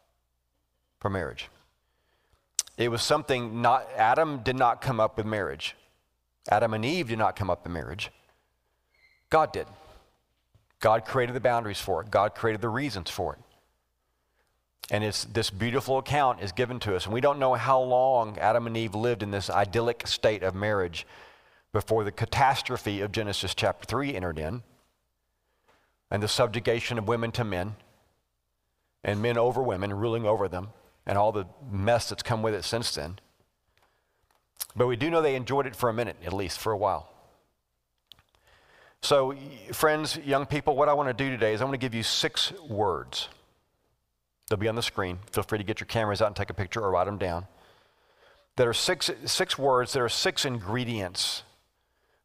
for 1.00 1.09
marriage. 1.09 1.49
It 2.77 2.91
was 2.91 3.03
something 3.03 3.62
not 3.62 3.89
Adam 3.97 4.43
did 4.43 4.57
not 4.57 4.83
come 4.83 5.00
up 5.00 5.17
with 5.17 5.27
marriage. 5.27 5.75
Adam 6.50 6.75
and 6.75 6.85
Eve 6.85 7.09
did 7.09 7.19
not 7.19 7.37
come 7.37 7.49
up 7.49 7.65
with 7.65 7.73
marriage. 7.73 8.11
God 9.31 9.53
did. 9.53 9.67
God 10.79 11.05
created 11.05 11.35
the 11.35 11.41
boundaries 11.41 11.81
for 11.81 12.03
it. 12.03 12.11
God 12.11 12.35
created 12.35 12.61
the 12.61 12.69
reasons 12.69 13.11
for 13.11 13.35
it. 13.35 13.39
And 14.91 15.05
it's, 15.05 15.25
this 15.25 15.50
beautiful 15.50 15.99
account 15.99 16.43
is 16.43 16.53
given 16.53 16.81
to 16.81 16.97
us. 16.97 17.05
And 17.05 17.15
we 17.15 17.21
don't 17.21 17.39
know 17.39 17.55
how 17.55 17.81
long 17.81 18.39
Adam 18.39 18.67
and 18.67 18.77
Eve 18.77 18.95
lived 18.95 19.23
in 19.23 19.31
this 19.31 19.49
idyllic 19.49 20.07
state 20.07 20.43
of 20.43 20.55
marriage 20.55 21.07
before 21.73 22.03
the 22.03 22.12
catastrophe 22.12 23.00
of 23.00 23.12
Genesis 23.12 23.55
chapter 23.55 23.87
3 23.87 24.15
entered 24.15 24.39
in 24.39 24.62
and 26.11 26.23
the 26.23 26.29
subjugation 26.29 26.99
of 26.99 27.07
women 27.07 27.31
to 27.33 27.45
men 27.45 27.76
and 29.02 29.23
men 29.23 29.38
over 29.38 29.62
women, 29.62 29.93
ruling 29.93 30.26
over 30.26 30.49
them, 30.49 30.69
and 31.07 31.17
all 31.17 31.33
the 31.33 31.47
mess 31.71 32.09
that's 32.09 32.23
come 32.23 32.43
with 32.43 32.55
it 32.55 32.64
since 32.64 32.95
then. 32.95 33.19
But 34.76 34.87
we 34.87 34.97
do 34.97 35.11
know 35.11 35.23
they 35.23 35.37
enjoyed 35.37 35.67
it 35.67 35.75
for 35.75 35.88
a 35.88 35.93
minute, 35.93 36.17
at 36.25 36.33
least 36.33 36.59
for 36.59 36.73
a 36.73 36.76
while. 36.76 37.09
So, 39.02 39.35
friends, 39.73 40.19
young 40.19 40.45
people, 40.45 40.76
what 40.76 40.88
I 40.88 40.93
want 40.93 41.09
to 41.09 41.14
do 41.14 41.31
today 41.31 41.55
is 41.55 41.61
I 41.61 41.64
want 41.64 41.75
to 41.75 41.79
give 41.79 41.95
you 41.95 42.02
six 42.02 42.52
words. 42.69 43.29
They'll 44.49 44.59
be 44.59 44.69
on 44.69 44.75
the 44.75 44.83
screen. 44.83 45.21
Feel 45.33 45.45
free 45.45 45.59
to 45.59 45.64
get 45.64 45.81
your 45.81 45.87
cameras 45.87 46.21
out 46.21 46.26
and 46.26 46.37
take 46.37 46.50
a 46.50 46.55
picture 46.55 46.81
or 46.81 46.90
write 46.90 47.07
them 47.07 47.17
down. 47.17 47.47
There 48.57 48.69
are 48.69 48.75
six, 48.75 49.11
six 49.25 49.57
words, 49.57 49.95
there 49.95 50.05
are 50.05 50.11
six 50.11 50.45
ingredients 50.45 51.45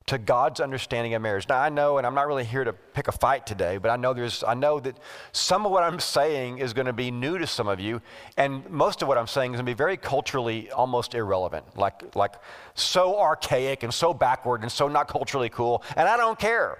to 0.08 0.20
God's 0.20 0.60
understanding 0.60 1.16
of 1.16 1.22
marriage. 1.22 1.48
Now 1.50 1.60
I 1.60 1.70
know, 1.70 1.98
and 1.98 2.06
I'm 2.06 2.14
not 2.14 2.28
really 2.28 2.44
here 2.44 2.64
to 2.64 2.74
pick 2.74 3.08
a 3.08 3.12
fight 3.12 3.48
today, 3.48 3.78
but 3.78 3.90
I 3.90 3.96
know 3.96 4.14
there's 4.14 4.44
I 4.44 4.54
know 4.54 4.80
that 4.80 4.98
some 5.32 5.66
of 5.66 5.72
what 5.72 5.84
I'm 5.84 6.00
saying 6.00 6.60
is 6.60 6.74
going 6.74 6.86
to 6.86 6.94
be 6.94 7.10
new 7.10 7.40
to 7.40 7.48
some 7.48 7.68
of 7.68 7.80
you, 7.80 8.02
and 8.38 8.70
most 8.70 9.02
of 9.02 9.08
what 9.08 9.18
I'm 9.18 9.28
saying 9.28 9.54
is 9.54 9.58
going 9.58 9.66
to 9.66 9.72
be 9.72 9.76
very 9.76 9.98
culturally 9.98 10.70
almost 10.70 11.16
irrelevant, 11.16 11.78
like 11.78 12.16
like 12.16 12.36
so 12.76 13.20
archaic 13.20 13.82
and 13.82 13.94
so 13.94 14.14
backward 14.14 14.62
and 14.62 14.72
so 14.72 14.88
not 14.88 15.08
culturally 15.08 15.50
cool, 15.50 15.84
and 15.96 16.08
I 16.08 16.18
don't 16.18 16.38
care, 16.38 16.78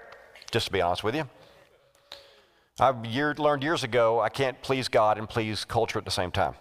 just 0.52 0.66
to 0.66 0.72
be 0.72 0.80
honest 0.80 1.02
with 1.02 1.16
you. 1.16 1.28
I've 2.78 3.06
year, 3.06 3.34
learned 3.34 3.62
years 3.64 3.82
ago 3.82 4.20
I 4.20 4.28
can't 4.28 4.60
please 4.62 4.86
God 4.86 5.18
and 5.18 5.28
please 5.28 5.64
culture 5.64 5.98
at 5.98 6.04
the 6.04 6.10
same 6.12 6.30
time. 6.30 6.54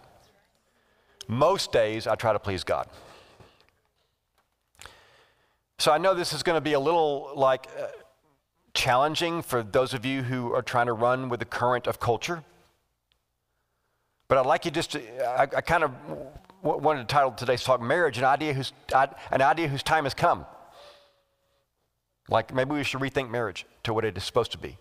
Most 1.27 1.71
days 1.71 2.07
I 2.07 2.15
try 2.15 2.33
to 2.33 2.39
please 2.39 2.63
God. 2.63 2.87
So 5.77 5.91
I 5.91 5.97
know 5.97 6.13
this 6.13 6.33
is 6.33 6.43
going 6.43 6.55
to 6.55 6.61
be 6.61 6.73
a 6.73 6.79
little 6.79 7.31
like 7.35 7.67
uh, 7.77 7.87
challenging 8.73 9.41
for 9.41 9.61
those 9.61 9.93
of 9.93 10.05
you 10.05 10.23
who 10.23 10.53
are 10.53 10.61
trying 10.61 10.85
to 10.85 10.93
run 10.93 11.29
with 11.29 11.39
the 11.39 11.45
current 11.45 11.87
of 11.87 11.99
culture. 11.99 12.43
But 14.27 14.37
I'd 14.37 14.45
like 14.45 14.65
you 14.65 14.71
just 14.71 14.91
to, 14.91 15.25
I, 15.27 15.43
I 15.43 15.61
kind 15.61 15.83
of 15.83 15.91
wanted 16.61 17.01
to 17.01 17.05
title 17.05 17.31
today's 17.31 17.63
talk 17.63 17.81
Marriage, 17.81 18.17
an 18.17 18.23
idea, 18.23 18.53
whose, 18.53 18.73
an 18.93 19.41
idea 19.41 19.67
whose 19.67 19.83
time 19.83 20.05
has 20.05 20.13
come. 20.13 20.45
Like 22.29 22.53
maybe 22.53 22.71
we 22.71 22.83
should 22.83 23.01
rethink 23.01 23.29
marriage 23.29 23.65
to 23.83 23.93
what 23.93 24.03
it 24.05 24.17
is 24.17 24.23
supposed 24.23 24.51
to 24.53 24.57
be. 24.57 24.77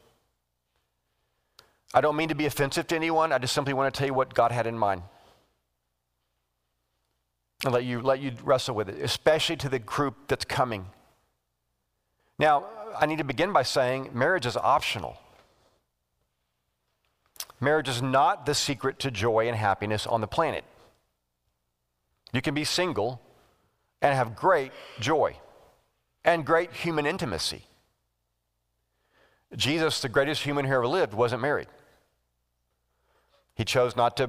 I 1.93 2.01
don't 2.01 2.17
mean 2.17 2.29
to 2.31 2.35
be 2.35 2.47
offensive 2.47 2.87
to 2.89 2.97
anyone, 2.97 3.33
I 3.33 3.39
just 3.39 3.53
simply 3.53 3.75
want 3.75 3.93
to 3.93 3.99
tell 3.99 4.07
you 4.07 4.15
what 4.15 4.33
God 4.33 4.51
had 4.51 4.67
in 4.67 4.79
mind 4.79 5.03
and 7.65 7.73
let 7.73 7.85
you, 7.85 8.01
let 8.01 8.21
you 8.21 8.33
wrestle 8.43 8.75
with 8.75 8.89
it, 8.89 9.01
especially 9.03 9.57
to 9.57 9.69
the 9.69 9.79
group 9.79 10.15
that's 10.29 10.45
coming. 10.45 10.87
Now, 12.39 12.67
I 12.99 13.07
need 13.07 13.19
to 13.19 13.25
begin 13.25 13.53
by 13.53 13.63
saying 13.63 14.11
marriage 14.13 14.47
is 14.47 14.57
optional. 14.57 15.19
Marriage 17.61 17.89
is 17.89 18.03
not 18.03 18.45
the 18.45 18.55
secret 18.55 18.99
to 19.01 19.11
joy 19.11 19.49
and 19.49 19.57
happiness 19.57 20.07
on 20.07 20.21
the 20.21 20.27
planet. 20.27 20.65
You 22.33 22.43
can 22.43 22.55
be 22.55 22.65
single 22.65 23.21
and 24.03 24.15
have 24.15 24.37
great 24.37 24.73
joy 25.01 25.37
and 26.25 26.45
great 26.45 26.73
human 26.73 27.07
intimacy. 27.07 27.65
Jesus, 29.57 30.03
the 30.03 30.09
greatest 30.09 30.43
human 30.43 30.65
who 30.65 30.75
ever 30.75 30.87
lived, 30.87 31.15
wasn't 31.15 31.41
married. 31.41 31.69
He 33.55 33.65
chose 33.65 33.95
not 33.95 34.17
to 34.17 34.29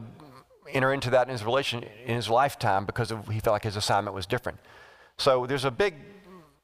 enter 0.72 0.94
into 0.94 1.10
that 1.12 1.28
in 1.28 1.32
his 1.32 1.44
relation 1.44 1.84
in 2.06 2.16
his 2.16 2.30
lifetime 2.30 2.86
because 2.86 3.12
of, 3.12 3.28
he 3.28 3.40
felt 3.40 3.54
like 3.54 3.64
his 3.64 3.76
assignment 3.76 4.16
was 4.16 4.26
different. 4.26 4.60
So 5.18 5.46
there's 5.46 5.66
a 5.66 5.72
big 5.72 5.96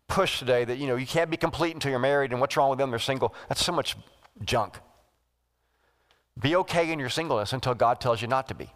push 0.07 0.39
today 0.39 0.65
that 0.65 0.77
you 0.77 0.87
know 0.87 0.95
you 0.95 1.07
can't 1.07 1.31
be 1.31 1.37
complete 1.37 1.73
until 1.73 1.91
you're 1.91 1.99
married, 1.99 2.31
and 2.31 2.41
what's 2.41 2.57
wrong 2.57 2.69
with 2.69 2.79
them? 2.79 2.89
They're 2.89 2.99
single. 2.99 3.33
That's 3.47 3.63
so 3.63 3.71
much 3.71 3.95
junk. 4.43 4.79
Be 6.39 6.55
okay 6.57 6.91
in 6.91 6.99
your 6.99 7.09
singleness 7.09 7.53
until 7.53 7.73
God 7.73 7.99
tells 7.99 8.21
you 8.21 8.27
not 8.27 8.47
to 8.47 8.55
be. 8.55 8.69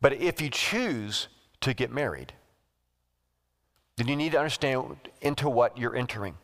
But 0.00 0.14
if 0.14 0.40
you 0.40 0.50
choose 0.50 1.28
to 1.60 1.74
get 1.74 1.90
married, 1.90 2.32
then 3.96 4.08
you 4.08 4.16
need 4.16 4.32
to 4.32 4.38
understand 4.38 4.96
into 5.20 5.48
what 5.48 5.78
you're 5.78 5.96
entering 5.96 6.36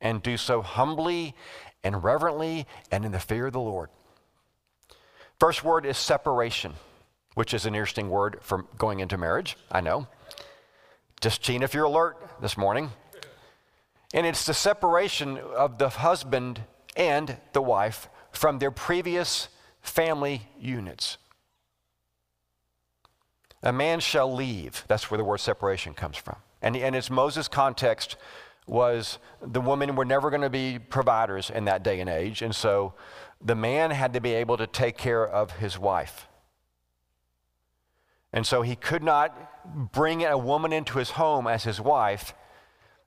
and 0.00 0.22
do 0.22 0.36
so 0.36 0.62
humbly 0.62 1.34
and 1.82 2.02
reverently 2.02 2.66
and 2.90 3.04
in 3.04 3.12
the 3.12 3.18
fear 3.18 3.46
of 3.46 3.52
the 3.52 3.60
Lord. 3.60 3.88
First 5.42 5.64
word 5.64 5.86
is 5.86 5.98
separation, 5.98 6.74
which 7.34 7.52
is 7.52 7.66
an 7.66 7.74
interesting 7.74 8.08
word 8.08 8.38
for 8.42 8.62
going 8.78 9.00
into 9.00 9.18
marriage, 9.18 9.56
I 9.72 9.80
know. 9.80 10.06
Just 11.20 11.42
cheating 11.42 11.62
if 11.62 11.74
you're 11.74 11.86
alert 11.86 12.16
this 12.40 12.56
morning. 12.56 12.92
And 14.14 14.24
it's 14.24 14.46
the 14.46 14.54
separation 14.54 15.38
of 15.38 15.78
the 15.78 15.88
husband 15.88 16.62
and 16.96 17.38
the 17.54 17.60
wife 17.60 18.08
from 18.30 18.60
their 18.60 18.70
previous 18.70 19.48
family 19.80 20.42
units. 20.60 21.18
A 23.64 23.72
man 23.72 23.98
shall 23.98 24.32
leave. 24.32 24.84
That's 24.86 25.10
where 25.10 25.18
the 25.18 25.24
word 25.24 25.38
separation 25.38 25.92
comes 25.92 26.18
from. 26.18 26.36
And, 26.62 26.76
and 26.76 26.94
its 26.94 27.10
Moses' 27.10 27.48
context 27.48 28.16
was 28.66 29.18
the 29.40 29.60
women 29.60 29.96
were 29.96 30.04
never 30.04 30.30
going 30.30 30.42
to 30.42 30.50
be 30.50 30.78
providers 30.78 31.50
in 31.50 31.64
that 31.64 31.82
day 31.82 32.00
and 32.00 32.08
age. 32.08 32.42
And 32.42 32.54
so 32.54 32.94
the 33.40 33.54
man 33.54 33.90
had 33.90 34.12
to 34.14 34.20
be 34.20 34.32
able 34.34 34.56
to 34.56 34.66
take 34.66 34.96
care 34.96 35.26
of 35.26 35.52
his 35.52 35.78
wife. 35.78 36.28
And 38.32 38.46
so 38.46 38.62
he 38.62 38.76
could 38.76 39.02
not 39.02 39.92
bring 39.92 40.24
a 40.24 40.38
woman 40.38 40.72
into 40.72 40.98
his 40.98 41.10
home 41.10 41.46
as 41.46 41.64
his 41.64 41.80
wife 41.80 42.34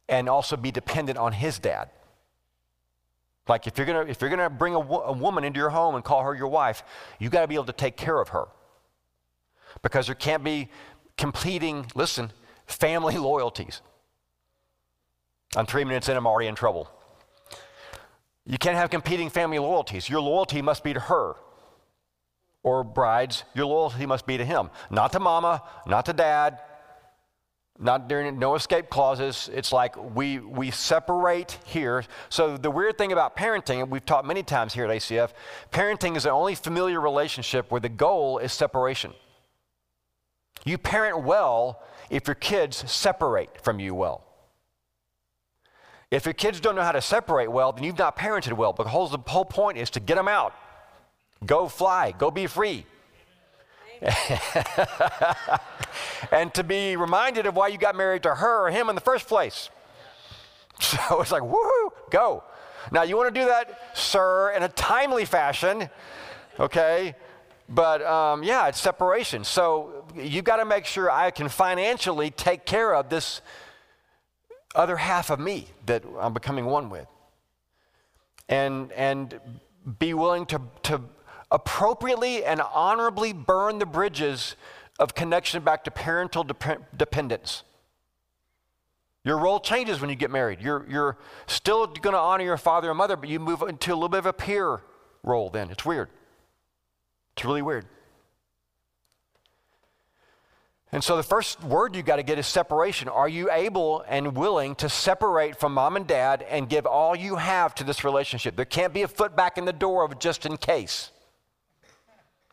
and 0.08 0.30
also 0.30 0.56
be 0.56 0.72
dependent 0.72 1.18
on 1.18 1.34
his 1.34 1.58
dad. 1.58 1.90
Like 3.48 3.68
if 3.68 3.78
you're 3.78 3.86
gonna 3.88 4.06
if 4.06 4.22
you're 4.22 4.30
gonna 4.30 4.50
bring 4.50 4.74
a, 4.74 4.80
a 4.80 5.12
woman 5.12 5.44
into 5.44 5.60
your 5.60 5.70
home 5.70 5.96
and 5.96 6.04
call 6.04 6.24
her 6.24 6.34
your 6.36 6.48
wife, 6.48 6.84
you 7.20 7.30
got 7.30 7.42
to 7.42 7.48
be 7.48 7.56
able 7.56 7.66
to 7.66 7.74
take 7.74 7.96
care 7.96 8.20
of 8.20 8.30
her, 8.30 8.46
because 9.84 10.08
there 10.08 10.16
can't 10.16 10.44
be 10.44 10.70
completing. 11.16 11.86
Listen, 11.94 12.32
family 12.66 13.18
loyalties. 13.20 13.82
I'm 15.56 15.66
three 15.66 15.84
minutes 15.84 16.10
in. 16.10 16.18
I'm 16.18 16.28
already 16.28 16.48
in 16.48 16.56
trouble. 16.56 16.90
You 18.46 18.58
can't 18.58 18.76
have 18.76 18.90
competing 18.90 19.30
family 19.30 19.58
loyalties. 19.58 20.10
Your 20.10 20.22
loyalty 20.22 20.62
must 20.62 20.84
be 20.84 20.94
to 20.94 21.00
her. 21.00 21.36
Or 22.62 22.84
brides, 22.84 23.44
your 23.54 23.66
loyalty 23.66 24.06
must 24.06 24.26
be 24.26 24.38
to 24.38 24.46
him. 24.46 24.70
Not 24.90 25.12
to 25.14 25.20
mama, 25.20 25.64
not 25.86 26.06
to 26.08 26.14
dad, 26.14 26.60
not 27.78 28.08
during 28.08 28.40
no 28.40 28.56
escape 28.56 28.90
clauses. 28.90 29.50
It's 29.54 29.72
like 29.72 29.96
we 30.16 30.40
we 30.40 30.72
separate 30.72 31.60
here. 31.66 32.04
So 32.30 32.58
the 32.58 32.72
weird 32.72 32.98
thing 32.98 33.12
about 33.12 33.36
parenting, 33.36 33.82
and 33.82 33.92
we've 33.92 34.06
taught 34.06 34.26
many 34.26 34.44
times 34.44 34.74
here 34.74 34.86
at 34.86 34.92
ACF, 34.92 35.32
parenting 35.72 36.16
is 36.16 36.24
the 36.24 36.32
only 36.32 36.56
familiar 36.56 37.02
relationship 37.02 37.70
where 37.72 37.82
the 37.82 37.90
goal 37.90 38.38
is 38.38 38.54
separation. 38.54 39.14
You 40.64 40.78
parent 40.78 41.24
well 41.24 41.84
if 42.10 42.28
your 42.28 42.36
kids 42.36 42.90
separate 42.92 43.62
from 43.62 43.80
you 43.80 43.94
well. 43.94 44.24
If 46.12 46.26
your 46.26 46.34
kids 46.34 46.60
don't 46.60 46.76
know 46.76 46.84
how 46.84 46.92
to 46.92 47.02
separate 47.02 47.52
well, 47.52 47.72
then 47.72 47.84
you've 47.84 47.98
not 47.98 48.18
parented 48.18 48.54
well. 48.54 48.74
But 48.74 48.84
the 48.84 48.90
whole 48.90 49.46
point 49.46 49.78
is 49.78 49.90
to 49.92 50.00
get 50.00 50.16
them 50.16 50.28
out. 50.28 50.54
Go 51.46 51.68
fly, 51.68 52.12
go 52.12 52.32
be 52.32 52.48
free. 52.48 52.86
and 56.32 56.54
to 56.54 56.64
be 56.64 56.96
reminded 56.96 57.46
of 57.46 57.56
why 57.56 57.68
you 57.68 57.78
got 57.78 57.96
married 57.96 58.24
to 58.24 58.36
her 58.36 58.68
or 58.68 58.72
him 58.72 58.90
in 58.90 58.96
the 58.96 59.02
first 59.02 59.28
place. 59.28 59.70
So 60.80 60.98
it's 61.22 61.32
like, 61.32 61.44
woohoo, 61.44 61.90
go. 62.10 62.44
Now, 62.92 63.04
you 63.04 63.18
want 63.18 63.34
to 63.34 63.40
do 63.40 63.48
that, 63.48 63.98
sir, 63.98 64.52
in 64.52 64.64
a 64.64 64.70
timely 64.70 65.26
fashion, 65.26 65.90
okay? 66.60 67.16
But 67.68 68.04
um, 68.04 68.44
yeah, 68.44 68.68
it's 68.68 68.80
separation. 68.80 69.44
So 69.44 70.06
you've 70.16 70.46
got 70.46 70.58
to 70.58 70.66
make 70.66 70.86
sure 70.86 71.10
I 71.10 71.32
can 71.32 71.50
financially 71.50 72.30
take 72.30 72.66
care 72.66 72.94
of 72.94 73.10
this 73.10 73.42
other 74.76 74.98
half 74.98 75.30
of 75.30 75.40
me 75.40 75.68
that 75.86 76.04
I'm 76.20 76.34
becoming 76.34 76.66
one 76.66 76.90
with. 76.90 77.08
and, 78.50 78.92
and 78.92 79.40
be 80.00 80.14
willing 80.14 80.46
to, 80.48 80.62
to 80.84 81.02
appropriately 81.52 82.44
and 82.44 82.62
honorably 82.62 83.34
burn 83.34 83.80
the 83.80 83.86
bridges 83.86 84.56
of 85.00 85.16
connection 85.16 85.64
back 85.64 85.84
to 85.84 85.92
parental 85.92 86.44
dep- 86.44 86.98
dependence. 86.98 87.64
Your 89.24 89.38
role 89.40 89.60
changes 89.60 90.00
when 90.00 90.10
you 90.10 90.16
get 90.16 90.30
married. 90.30 90.62
You're, 90.62 90.86
you're 90.90 91.18
still 91.48 91.88
going 91.88 92.14
to 92.14 92.20
honor 92.20 92.44
your 92.44 92.58
father 92.58 92.90
and 92.90 92.98
mother, 92.98 93.16
but 93.16 93.30
you 93.30 93.40
move 93.40 93.64
into 93.64 93.92
a 93.92 93.96
little 93.96 94.10
bit 94.10 94.20
of 94.20 94.26
a 94.28 94.34
peer 94.34 94.82
role 95.24 95.50
then. 95.50 95.72
It's 95.72 95.84
weird. 95.84 96.10
It's 97.36 97.44
really 97.44 97.64
weird. 97.64 97.86
And 100.96 101.04
so 101.04 101.18
the 101.18 101.24
first 101.24 101.62
word 101.62 101.94
you 101.94 102.04
got 102.04 102.16
to 102.16 102.24
get 102.24 102.40
is 102.40 102.48
separation. 102.48 103.10
Are 103.10 103.28
you 103.28 103.52
able 103.52 104.06
and 104.08 104.34
willing 104.34 104.76
to 104.76 104.88
separate 104.88 105.60
from 105.60 105.74
mom 105.74 105.98
and 105.98 106.08
dad 106.08 106.46
and 106.50 106.70
give 106.70 106.86
all 106.86 107.18
you 107.18 107.36
have 107.36 107.76
to 107.76 107.84
this 107.84 108.06
relationship? 108.06 108.56
There 108.56 108.64
can't 108.64 108.94
be 108.94 109.02
a 109.02 109.08
foot 109.10 109.36
back 109.36 109.58
in 109.58 109.66
the 109.66 109.74
door 109.74 110.06
of 110.06 110.18
just 110.20 110.46
in 110.46 110.56
case. 110.56 111.12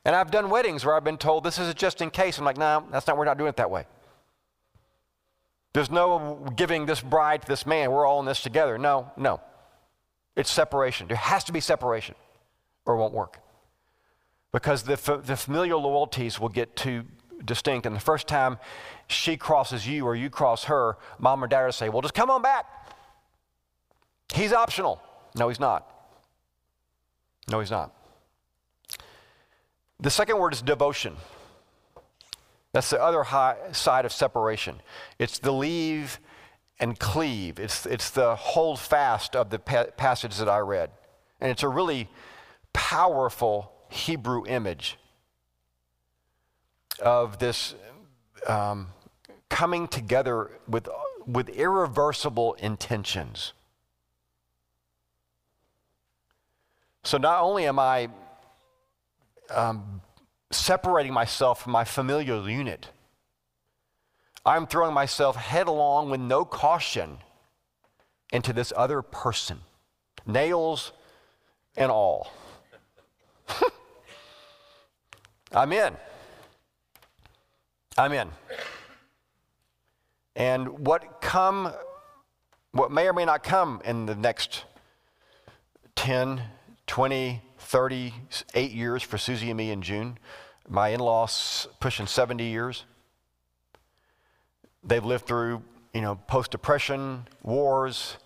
And 0.05 0.17
I've 0.17 0.33
done 0.33 0.51
weddings 0.51 0.85
where 0.85 0.97
I've 0.97 1.05
been 1.05 1.19
told 1.19 1.45
this 1.45 1.57
is 1.57 1.69
a 1.69 1.75
just 1.75 2.03
in 2.03 2.11
case. 2.11 2.37
I'm 2.37 2.45
like, 2.45 2.57
no, 2.57 2.85
that's 2.91 3.07
not, 3.07 3.17
we're 3.17 3.27
not 3.27 3.39
doing 3.39 3.51
it 3.51 3.59
that 3.59 3.71
way. 3.71 3.87
There's 5.73 5.93
no 5.93 6.45
giving 6.57 6.85
this 6.85 7.01
bride 7.01 7.43
to 7.43 7.49
this 7.49 7.65
man. 7.65 7.93
We're 7.93 8.07
all 8.07 8.19
in 8.19 8.27
this 8.27 8.43
together. 8.43 8.77
No, 8.77 9.13
no. 9.17 9.41
It's 10.35 10.51
separation. 10.51 11.07
There 11.07 11.17
has 11.17 11.45
to 11.45 11.53
be 11.53 11.61
separation 11.61 12.17
or 12.87 12.95
it 12.95 12.99
won't 12.99 13.15
work. 13.15 13.39
Because 14.51 14.83
the, 14.83 14.97
the 15.25 15.37
familial 15.37 15.81
loyalties 15.81 16.41
will 16.41 16.49
get 16.49 16.75
too 16.75 17.05
distinct. 17.45 17.87
And 17.87 17.95
the 17.95 18.01
first 18.01 18.27
time 18.27 18.59
she 19.09 19.37
crosses 19.37 19.87
you 19.87 20.07
or 20.07 20.15
you 20.15 20.31
cross 20.31 20.65
her, 20.65 20.97
mom 21.19 21.43
or 21.43 21.47
dad 21.47 21.65
will 21.65 21.73
say, 21.73 21.89
well, 21.89 22.03
just 22.03 22.15
come 22.15 22.31
on 22.31 22.43
back. 22.43 22.67
He's 24.35 24.53
optional. 24.53 25.01
No, 25.37 25.49
he's 25.49 25.61
not. 25.61 25.89
No, 27.51 27.61
he's 27.61 27.71
not. 27.71 27.93
The 30.01 30.11
second 30.11 30.39
word 30.39 30.53
is 30.53 30.63
devotion. 30.63 31.17
That's 32.73 32.91
the 32.91 33.03
other 33.03 33.25
side 33.73 34.05
of 34.05 34.13
separation. 34.13 34.81
It's 35.19 35.39
the 35.39 35.53
leave 35.53 36.19
and 36.81 36.99
cleave. 36.99 37.59
It's, 37.59 37.87
it's 37.87 38.11
the 38.11 38.35
hold 38.35 38.79
fast 38.81 39.37
of 39.37 39.51
the 39.51 39.59
pa- 39.59 39.87
passage 39.97 40.37
that 40.39 40.49
I 40.49 40.59
read. 40.59 40.91
And 41.41 41.51
it's 41.51 41.63
a 41.63 41.69
really 41.69 42.09
powerful 42.73 43.73
Hebrew 43.91 44.47
image 44.47 44.97
of 47.03 47.39
this 47.39 47.75
um, 48.47 48.89
coming 49.49 49.87
together 49.89 50.51
with, 50.67 50.89
with 51.27 51.49
irreversible 51.51 52.55
intentions. 52.55 53.53
So 57.05 57.19
not 57.19 57.43
only 57.43 57.67
am 57.67 57.79
I 57.79 58.09
um, 59.51 60.01
separating 60.51 61.13
myself 61.13 61.63
from 61.63 61.73
my 61.73 61.85
familial 61.85 62.49
unit. 62.49 62.89
I'm 64.45 64.67
throwing 64.67 64.95
myself 64.95 65.37
headlong 65.37 66.11
with 66.11 66.21
no 66.21 66.45
caution 66.45 67.19
into 68.33 68.53
this 68.53 68.73
other 68.77 69.03
person, 69.03 69.61
nails 70.27 70.93
and 71.77 71.91
all. 71.91 72.33
I'm 75.53 75.73
in. 75.73 75.97
I'm 77.97 78.13
in. 78.13 78.29
And 80.35 80.87
what 80.87 81.21
come 81.21 81.73
what 82.73 82.91
may 82.91 83.07
or 83.07 83.13
may 83.13 83.27
not 83.27 83.43
come 83.43 83.83
in 83.85 84.07
the 84.07 84.15
next 84.15 84.65
10, 85.97 86.43
20, 86.87 87.43
38 87.59 88.73
years 88.73 89.03
for 89.03 89.19
Susie 89.19 89.51
and 89.51 89.59
me 89.59 89.71
in 89.71 89.83
June. 89.83 90.19
My 90.69 90.89
in 90.89 91.01
laws 91.01 91.69
pushing 91.81 92.07
70 92.07 92.45
years. 92.45 92.85
They've 94.83 95.05
lived 95.05 95.27
through, 95.27 95.63
you 95.93 96.01
know, 96.01 96.17
post 96.27 96.51
depression, 96.51 97.29
wars, 97.43 98.17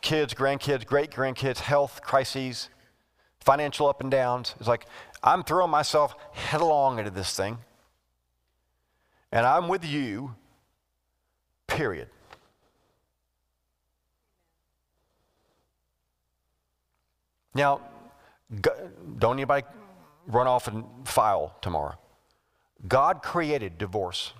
kids, 0.00 0.34
grandkids, 0.34 0.84
great 0.84 1.10
grandkids, 1.10 1.58
health 1.58 2.00
crises, 2.02 2.68
financial 3.38 3.88
up 3.88 4.00
and 4.00 4.10
downs. 4.10 4.54
It's 4.58 4.68
like 4.68 4.86
I'm 5.22 5.44
throwing 5.44 5.70
myself 5.70 6.14
headlong 6.32 6.98
into 6.98 7.10
this 7.10 7.36
thing. 7.36 7.58
And 9.32 9.46
I'm 9.46 9.68
with 9.68 9.84
you, 9.84 10.34
period. 11.66 12.08
Now, 17.54 17.80
don't 19.18 19.36
anybody 19.36 19.66
run 20.26 20.46
off 20.46 20.68
and 20.68 20.84
file 21.04 21.54
tomorrow. 21.60 21.98
God 22.86 23.22
created 23.22 23.78
divorce. 23.78 24.32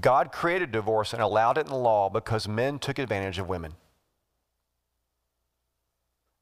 God 0.00 0.32
created 0.32 0.72
divorce 0.72 1.12
and 1.12 1.22
allowed 1.22 1.58
it 1.58 1.66
in 1.66 1.72
the 1.72 1.78
law 1.78 2.08
because 2.08 2.46
men 2.46 2.78
took 2.78 2.98
advantage 2.98 3.38
of 3.38 3.48
women. 3.48 3.74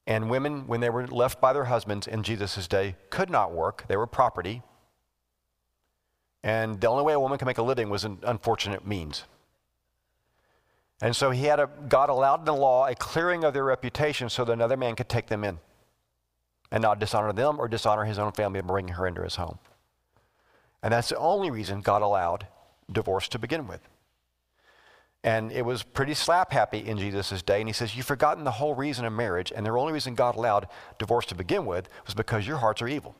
And 0.07 0.29
women, 0.29 0.67
when 0.67 0.81
they 0.81 0.89
were 0.89 1.07
left 1.07 1.41
by 1.41 1.53
their 1.53 1.65
husbands 1.65 2.07
in 2.07 2.23
Jesus' 2.23 2.67
day, 2.67 2.95
could 3.09 3.29
not 3.29 3.51
work. 3.51 3.85
They 3.87 3.97
were 3.97 4.07
property. 4.07 4.61
And 6.43 6.79
the 6.79 6.87
only 6.87 7.03
way 7.03 7.13
a 7.13 7.19
woman 7.19 7.39
could 7.39 7.47
make 7.47 7.57
a 7.57 7.63
living 7.63 7.89
was 7.89 8.05
an 8.05 8.19
unfortunate 8.23 8.85
means. 8.85 9.23
And 11.01 11.15
so 11.15 11.31
he 11.31 11.45
had 11.45 11.59
a, 11.59 11.69
God 11.89 12.09
allowed 12.09 12.41
in 12.41 12.45
the 12.45 12.53
law 12.53 12.87
a 12.87 12.95
clearing 12.95 13.43
of 13.43 13.53
their 13.53 13.63
reputation 13.63 14.29
so 14.29 14.45
that 14.45 14.51
another 14.53 14.77
man 14.77 14.95
could 14.95 15.09
take 15.09 15.27
them 15.27 15.43
in 15.43 15.59
and 16.71 16.81
not 16.81 16.99
dishonor 16.99 17.33
them 17.33 17.59
or 17.59 17.67
dishonor 17.67 18.05
his 18.05 18.19
own 18.19 18.31
family 18.31 18.59
and 18.59 18.67
bring 18.67 18.89
her 18.89 19.07
into 19.07 19.23
his 19.23 19.35
home. 19.35 19.57
And 20.83 20.93
that's 20.93 21.09
the 21.09 21.17
only 21.17 21.49
reason 21.49 21.81
God 21.81 22.01
allowed 22.01 22.47
divorce 22.91 23.27
to 23.29 23.39
begin 23.39 23.67
with. 23.67 23.81
And 25.25 25.51
it 25.51 25.65
was 25.65 25.81
pretty 25.81 26.13
slap 26.13 26.51
happy 26.51 26.77
in 26.77 26.99
Jesus' 26.99 27.41
day. 27.41 27.59
And 27.59 27.67
he 27.67 27.73
says, 27.73 27.97
You've 27.97 28.05
forgotten 28.05 28.43
the 28.43 28.51
whole 28.51 28.75
reason 28.75 29.05
of 29.05 29.11
marriage. 29.11 29.51
And 29.53 29.65
the 29.65 29.71
only 29.71 29.91
reason 29.91 30.13
God 30.13 30.35
allowed 30.35 30.67
divorce 30.99 31.25
to 31.25 31.35
begin 31.35 31.65
with 31.65 31.89
was 32.05 32.13
because 32.13 32.47
your 32.47 32.57
hearts 32.57 32.79
are 32.83 32.87
evil. 32.87 33.15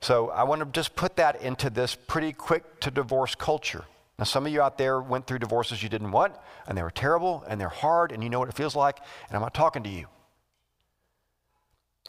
So 0.00 0.30
I 0.30 0.44
want 0.44 0.60
to 0.60 0.66
just 0.66 0.96
put 0.96 1.16
that 1.16 1.42
into 1.42 1.68
this 1.68 1.94
pretty 1.94 2.32
quick 2.32 2.80
to 2.80 2.90
divorce 2.90 3.34
culture. 3.34 3.84
Now, 4.18 4.24
some 4.24 4.46
of 4.46 4.52
you 4.52 4.62
out 4.62 4.78
there 4.78 5.02
went 5.02 5.26
through 5.26 5.40
divorces 5.40 5.82
you 5.82 5.90
didn't 5.90 6.12
want, 6.12 6.34
and 6.66 6.78
they 6.78 6.82
were 6.82 6.90
terrible, 6.90 7.44
and 7.46 7.60
they're 7.60 7.68
hard, 7.68 8.10
and 8.10 8.22
you 8.22 8.30
know 8.30 8.38
what 8.38 8.48
it 8.48 8.54
feels 8.54 8.74
like, 8.74 9.00
and 9.28 9.36
I'm 9.36 9.42
not 9.42 9.52
talking 9.52 9.82
to 9.82 9.90
you. 9.90 10.06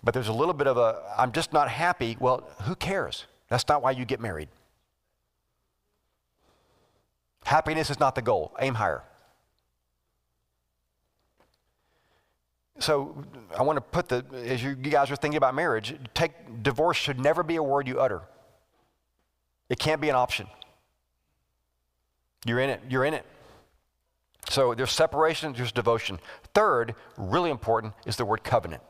But 0.01 0.13
there's 0.13 0.29
a 0.29 0.33
little 0.33 0.53
bit 0.53 0.67
of 0.67 0.77
a, 0.77 1.01
I'm 1.17 1.33
just 1.33 1.51
not 1.51 1.67
happy. 1.67 2.15
Well, 2.19 2.47
who 2.63 2.75
cares? 2.75 3.25
That's 3.49 3.67
not 3.67 3.81
why 3.81 3.91
you 3.91 4.05
get 4.05 4.21
married. 4.21 4.47
Happiness 7.45 7.91
is 7.91 7.99
not 7.99 8.15
the 8.15 8.23
goal. 8.23 8.51
Aim 8.59 8.73
higher. 8.73 9.03
So 12.79 13.23
I 13.57 13.61
want 13.61 13.77
to 13.77 13.81
put 13.81 14.09
the, 14.09 14.25
as 14.33 14.61
you, 14.63 14.73
guys 14.75 15.11
are 15.11 15.15
thinking 15.15 15.37
about 15.37 15.53
marriage, 15.53 15.95
take 16.15 16.63
divorce 16.63 16.97
should 16.97 17.19
never 17.19 17.43
be 17.43 17.55
a 17.55 17.63
word 17.63 17.87
you 17.87 18.01
utter. 18.01 18.23
It 19.69 19.77
can't 19.77 20.01
be 20.01 20.09
an 20.09 20.15
option. 20.15 20.47
You're 22.45 22.59
in 22.59 22.71
it. 22.71 22.81
You're 22.89 23.05
in 23.05 23.13
it. 23.13 23.25
So 24.49 24.73
there's 24.73 24.91
separation, 24.91 25.53
there's 25.53 25.71
devotion. 25.71 26.19
Third, 26.55 26.95
really 27.15 27.51
important, 27.51 27.93
is 28.07 28.15
the 28.15 28.25
word 28.25 28.43
covenant. 28.43 28.81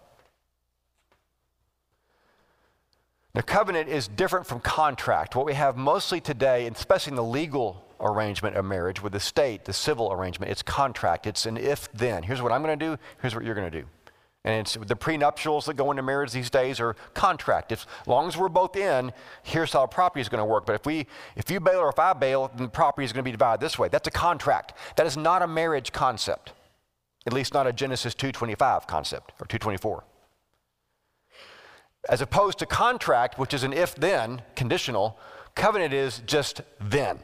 Now, 3.34 3.42
covenant 3.42 3.90
is 3.90 4.08
different 4.08 4.48
from 4.48 4.62
contract. 4.62 5.36
What 5.36 5.46
we 5.46 5.54
have 5.54 5.76
mostly 5.76 6.22
today, 6.22 6.68
especially 6.68 7.12
in 7.12 7.16
the 7.18 7.24
legal 7.24 7.85
arrangement 8.00 8.56
of 8.56 8.66
marriage 8.66 9.02
with 9.02 9.14
the 9.14 9.20
state, 9.20 9.66
the 9.66 9.74
civil 9.74 10.12
arrangement, 10.12 10.52
it's 10.52 10.62
contract. 10.62 11.28
It's 11.28 11.46
an 11.46 11.58
if 11.58 11.92
then. 11.92 12.24
Here's 12.24 12.42
what 12.42 12.52
I'm 12.52 12.64
going 12.64 12.78
to 12.78 12.86
do, 12.86 12.98
here's 13.22 13.36
what 13.36 13.44
you're 13.44 13.56
going 13.56 13.72
to 13.72 13.82
do. 13.82 13.88
And 14.46 14.62
it's 14.62 14.76
the 14.76 14.96
prenuptials 14.96 15.66
that 15.66 15.74
go 15.74 15.90
into 15.90 16.04
marriage 16.04 16.32
these 16.32 16.52
days 16.52 16.80
are 16.80 16.96
contract. 17.16 17.72
If, 17.72 17.88
as 18.02 18.08
long 18.08 18.28
as 18.28 18.38
we're 18.38 18.48
both 18.48 18.76
in, 18.76 19.12
here's 19.42 19.74
how 19.74 19.88
property 19.88 20.22
is 20.22 20.30
going 20.30 20.40
to 20.40 20.46
work. 20.46 20.68
But 20.68 20.76
if 20.76 20.86
we, 20.86 21.08
if 21.36 21.50
you 21.50 21.60
bail 21.60 21.80
or 21.80 21.90
if 21.90 21.98
I 21.98 22.14
bail, 22.14 22.52
then 22.54 22.68
the 22.68 22.70
property 22.70 23.06
is 23.06 23.12
going 23.12 23.24
to 23.24 23.28
be 23.28 23.32
divided 23.32 23.60
this 23.60 23.80
way. 23.80 23.88
That's 23.88 24.08
a 24.08 24.12
contract. 24.12 24.74
That 24.98 25.08
is 25.08 25.18
not 25.18 25.42
a 25.42 25.48
marriage 25.48 25.92
concept. 25.92 26.54
At 27.26 27.34
least 27.34 27.56
not 27.56 27.66
a 27.66 27.74
Genesis 27.74 28.14
2:25 28.14 28.86
concept 28.86 29.34
or 29.42 29.48
2:24. 29.48 30.04
As 32.08 32.22
opposed 32.22 32.60
to 32.60 32.68
contract, 32.68 33.40
which 33.40 33.52
is 33.52 33.64
an 33.64 33.74
if-then 33.74 34.44
conditional, 34.56 35.18
covenant 35.56 35.92
is 35.92 36.22
just 36.28 36.62
then. 36.80 37.20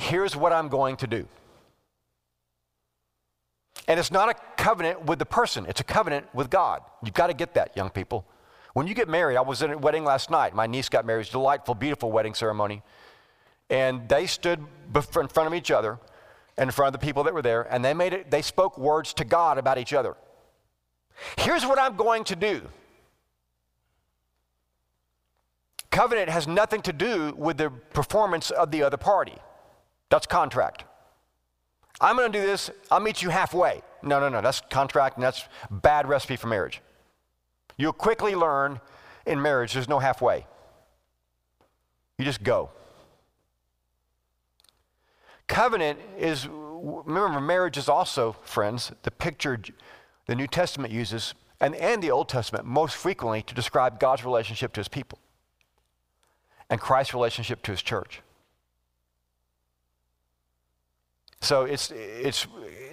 Here's 0.00 0.34
what 0.34 0.50
I'm 0.50 0.68
going 0.68 0.96
to 0.96 1.06
do. 1.06 1.28
And 3.86 4.00
it's 4.00 4.10
not 4.10 4.30
a 4.30 4.34
covenant 4.56 5.04
with 5.04 5.18
the 5.18 5.26
person, 5.26 5.66
it's 5.68 5.82
a 5.82 5.84
covenant 5.84 6.26
with 6.34 6.48
God. 6.48 6.80
You've 7.04 7.12
got 7.12 7.26
to 7.26 7.34
get 7.34 7.52
that, 7.54 7.76
young 7.76 7.90
people. 7.90 8.24
When 8.72 8.86
you 8.86 8.94
get 8.94 9.10
married, 9.10 9.36
I 9.36 9.42
was 9.42 9.62
at 9.62 9.70
a 9.70 9.76
wedding 9.76 10.04
last 10.04 10.30
night. 10.30 10.54
My 10.54 10.66
niece 10.66 10.88
got 10.88 11.04
married. 11.04 11.18
It 11.18 11.20
was 11.20 11.28
a 11.28 11.32
delightful, 11.32 11.74
beautiful 11.74 12.10
wedding 12.10 12.32
ceremony. 12.32 12.82
And 13.68 14.08
they 14.08 14.26
stood 14.26 14.64
in 14.94 15.02
front 15.02 15.36
of 15.36 15.52
each 15.52 15.70
other, 15.70 15.98
in 16.56 16.70
front 16.70 16.94
of 16.94 17.00
the 17.00 17.06
people 17.06 17.24
that 17.24 17.34
were 17.34 17.42
there, 17.42 17.62
and 17.62 17.84
they 17.84 17.92
made 17.92 18.14
it, 18.14 18.30
they 18.30 18.40
spoke 18.40 18.78
words 18.78 19.12
to 19.14 19.24
God 19.26 19.58
about 19.58 19.76
each 19.76 19.92
other. 19.92 20.16
Here's 21.36 21.66
what 21.66 21.78
I'm 21.78 21.96
going 21.96 22.24
to 22.24 22.36
do. 22.36 22.62
Covenant 25.90 26.30
has 26.30 26.48
nothing 26.48 26.80
to 26.82 26.92
do 26.94 27.34
with 27.36 27.58
the 27.58 27.68
performance 27.68 28.50
of 28.50 28.70
the 28.70 28.82
other 28.82 28.96
party. 28.96 29.36
That's 30.10 30.26
contract. 30.26 30.84
I'm 32.00 32.16
going 32.16 32.30
to 32.30 32.38
do 32.38 32.46
this, 32.46 32.70
I'll 32.90 33.00
meet 33.00 33.22
you 33.22 33.30
halfway. 33.30 33.82
No, 34.02 34.20
no, 34.20 34.28
no, 34.28 34.40
that's 34.40 34.60
contract 34.70 35.16
and 35.16 35.24
that's 35.24 35.44
bad 35.70 36.08
recipe 36.08 36.36
for 36.36 36.46
marriage. 36.46 36.80
You'll 37.76 37.92
quickly 37.92 38.34
learn 38.34 38.80
in 39.26 39.40
marriage 39.40 39.74
there's 39.74 39.88
no 39.88 39.98
halfway. 39.98 40.46
You 42.18 42.24
just 42.24 42.42
go. 42.42 42.70
Covenant 45.46 45.98
is, 46.18 46.46
remember, 46.48 47.40
marriage 47.40 47.76
is 47.76 47.88
also, 47.88 48.36
friends, 48.42 48.92
the 49.02 49.10
picture 49.10 49.60
the 50.26 50.34
New 50.34 50.46
Testament 50.46 50.92
uses, 50.92 51.34
and, 51.60 51.74
and 51.74 52.02
the 52.02 52.10
Old 52.10 52.28
Testament 52.28 52.64
most 52.64 52.94
frequently 52.96 53.42
to 53.42 53.54
describe 53.54 53.98
God's 53.98 54.24
relationship 54.24 54.72
to 54.74 54.80
his 54.80 54.88
people 54.88 55.18
and 56.70 56.80
Christ's 56.80 57.14
relationship 57.14 57.62
to 57.64 57.72
his 57.72 57.82
church. 57.82 58.22
So 61.50 61.64
it's, 61.64 61.90
it's, 61.90 62.46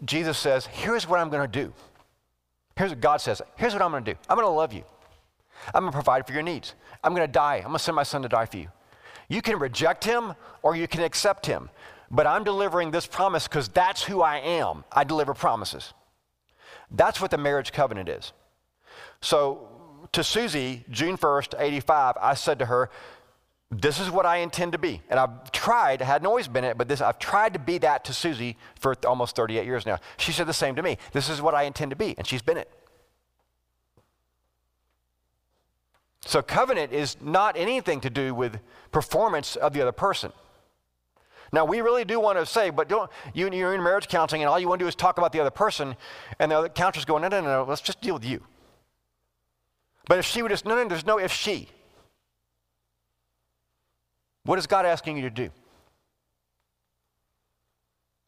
Jesus 0.04 0.36
says, 0.36 0.66
here's 0.66 1.08
what 1.08 1.20
I'm 1.20 1.30
going 1.30 1.48
to 1.48 1.64
do. 1.66 1.72
Here's 2.76 2.90
what 2.90 3.02
God 3.02 3.18
says, 3.18 3.40
here's 3.56 3.74
what 3.74 3.84
I'm 3.84 3.92
going 3.92 4.04
to 4.04 4.14
do. 4.14 4.20
I'm 4.28 4.36
going 4.36 4.48
to 4.48 4.52
love 4.52 4.74
you. 4.74 4.84
I'm 5.76 5.84
going 5.84 5.92
to 5.92 5.96
provide 5.96 6.26
for 6.26 6.34
your 6.34 6.42
needs. 6.42 6.74
I'm 7.04 7.14
going 7.14 7.28
to 7.28 7.32
die. 7.32 7.58
I'm 7.58 7.66
going 7.66 7.74
to 7.74 7.80
send 7.80 7.96
my 7.96 8.02
son 8.02 8.24
to 8.24 8.28
die 8.28 8.48
for 8.48 8.58
you. 8.58 8.70
You 9.30 9.44
can 9.44 9.60
reject 9.60 10.04
him 10.04 10.34
or 10.64 10.76
you 10.76 10.88
can 10.88 11.04
accept 11.04 11.46
him. 11.46 11.70
But 12.10 12.26
I'm 12.26 12.44
delivering 12.44 12.90
this 12.90 13.06
promise 13.06 13.48
because 13.48 13.68
that's 13.68 14.02
who 14.02 14.24
I 14.24 14.38
am. 14.38 14.86
I 14.92 15.04
deliver 15.04 15.36
promises. 15.36 15.94
That's 16.90 17.22
what 17.22 17.30
the 17.30 17.38
marriage 17.38 17.72
covenant 17.72 18.10
is. 18.10 18.34
So 19.22 19.68
to 20.14 20.24
Susie, 20.24 20.84
June 20.90 21.16
1st, 21.16 21.54
85, 21.60 22.16
I 22.20 22.34
said 22.34 22.58
to 22.58 22.66
her, 22.66 22.90
this 23.70 24.00
is 24.00 24.10
what 24.10 24.26
I 24.26 24.38
intend 24.38 24.72
to 24.72 24.78
be. 24.78 25.02
And 25.10 25.20
I've 25.20 25.52
tried, 25.52 26.02
I 26.02 26.06
hadn't 26.06 26.26
always 26.26 26.48
been 26.48 26.64
it, 26.64 26.78
but 26.78 26.88
this, 26.88 27.02
I've 27.02 27.20
tried 27.20 27.54
to 27.54 27.60
be 27.60 27.78
that 27.80 28.06
to 28.06 28.14
Susie 28.14 28.58
for 28.80 28.96
almost 29.06 29.36
38 29.36 29.66
years 29.66 29.86
now. 29.86 30.00
She 30.18 30.32
said 30.32 30.48
the 30.48 30.54
same 30.54 30.76
to 30.76 30.84
me. 30.84 30.98
This 31.12 31.30
is 31.30 31.42
what 31.42 31.54
I 31.54 31.64
intend 31.64 31.92
to 31.92 31.98
be, 31.98 32.16
and 32.18 32.26
she's 32.26 32.42
been 32.42 32.58
it. 32.58 32.72
So 36.26 36.42
covenant 36.42 36.92
is 36.92 37.18
not 37.22 37.56
anything 37.58 38.02
to 38.02 38.10
do 38.10 38.34
with 38.34 38.60
performance 38.92 39.56
of 39.56 39.74
the 39.74 39.82
other 39.82 39.92
person. 39.92 40.32
Now 41.54 41.64
we 41.64 41.82
really 41.82 42.04
do 42.04 42.20
want 42.20 42.38
to 42.38 42.46
say, 42.46 42.70
but 42.70 42.90
don't 42.90 43.10
you 43.34 43.50
you're 43.50 43.74
in 43.74 43.82
marriage 43.82 44.10
counseling 44.10 44.42
and 44.42 44.50
all 44.50 44.60
you 44.60 44.68
want 44.68 44.80
to 44.80 44.84
do 44.84 44.90
is 44.90 44.96
talk 44.96 45.18
about 45.18 45.32
the 45.32 45.40
other 45.40 45.50
person, 45.50 45.96
and 46.40 46.52
the 46.52 46.58
other 46.58 46.70
counselor's 46.70 47.06
going, 47.06 47.22
no, 47.22 47.30
no, 47.30 47.42
no, 47.42 47.66
let's 47.68 47.82
just 47.82 48.02
deal 48.02 48.14
with 48.14 48.26
you. 48.26 48.44
But 50.08 50.20
if 50.20 50.26
she 50.26 50.42
would 50.42 50.52
just, 50.52 50.66
no, 50.66 50.76
no, 50.76 50.88
there's 50.88 51.06
no 51.06 51.20
if 51.20 51.32
she. 51.32 51.70
What 54.48 54.58
is 54.58 54.66
God 54.66 54.86
asking 54.86 55.18
you 55.18 55.24
to 55.24 55.30
do? 55.30 55.50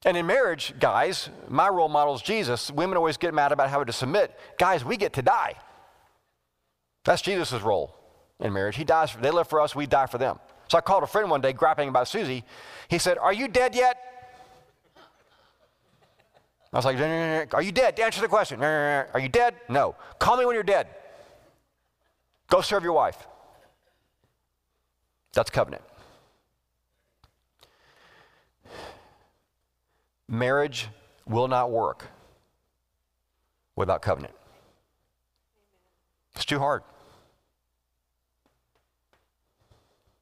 And 0.04 0.18
in 0.18 0.28
marriage, 0.28 0.74
guys, 0.78 1.30
my 1.48 1.70
role 1.70 1.88
model 1.88 2.14
is 2.14 2.22
Jesus. 2.22 2.70
Women 2.72 2.98
always 2.98 3.16
get 3.16 3.34
mad 3.34 3.54
about 3.54 3.70
having 3.70 3.88
to 3.88 3.94
submit. 3.94 4.38
Guys, 4.58 4.84
we 4.84 4.98
get 4.98 5.14
to 5.14 5.22
die. 5.22 5.54
That's 7.06 7.22
Jesus' 7.22 7.62
role 7.62 7.96
in 8.42 8.52
marriage. 8.52 8.76
He 8.76 8.84
dies, 8.84 9.12
for, 9.12 9.22
they 9.22 9.32
live 9.32 9.48
for 9.48 9.62
us, 9.62 9.74
we 9.76 9.86
die 9.86 10.08
for 10.08 10.18
them. 10.18 10.40
So 10.68 10.78
I 10.78 10.82
called 10.82 11.04
a 11.04 11.08
friend 11.08 11.30
one 11.30 11.40
day, 11.40 11.54
grappling 11.54 11.88
about 11.88 12.10
Susie. 12.10 12.44
He 12.90 12.98
said, 12.98 13.18
Are 13.18 13.34
you 13.34 13.48
dead 13.48 13.74
yet? 13.74 13.98
I 16.74 16.78
was 16.78 16.86
like, 16.86 17.00
Are 17.54 17.62
you 17.62 17.72
dead? 17.72 17.98
Answer 17.98 18.20
the 18.20 18.28
question. 18.28 18.62
Are 18.62 19.20
you 19.20 19.30
dead? 19.30 19.56
No. 19.70 19.96
Call 20.20 20.36
me 20.36 20.46
when 20.46 20.54
you're 20.54 20.64
dead. 20.64 20.88
Go 22.50 22.60
serve 22.60 22.84
your 22.84 22.94
wife. 22.94 23.26
That's 25.32 25.50
covenant. 25.50 25.84
Marriage 30.30 30.90
will 31.26 31.48
not 31.48 31.72
work 31.72 32.08
without 33.76 34.04
covenant. 34.04 34.34
It's 36.36 36.46
too 36.46 36.60
hard. 36.60 36.84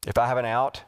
If 0.08 0.18
I 0.18 0.28
have 0.28 0.38
an 0.38 0.46
out, 0.46 0.84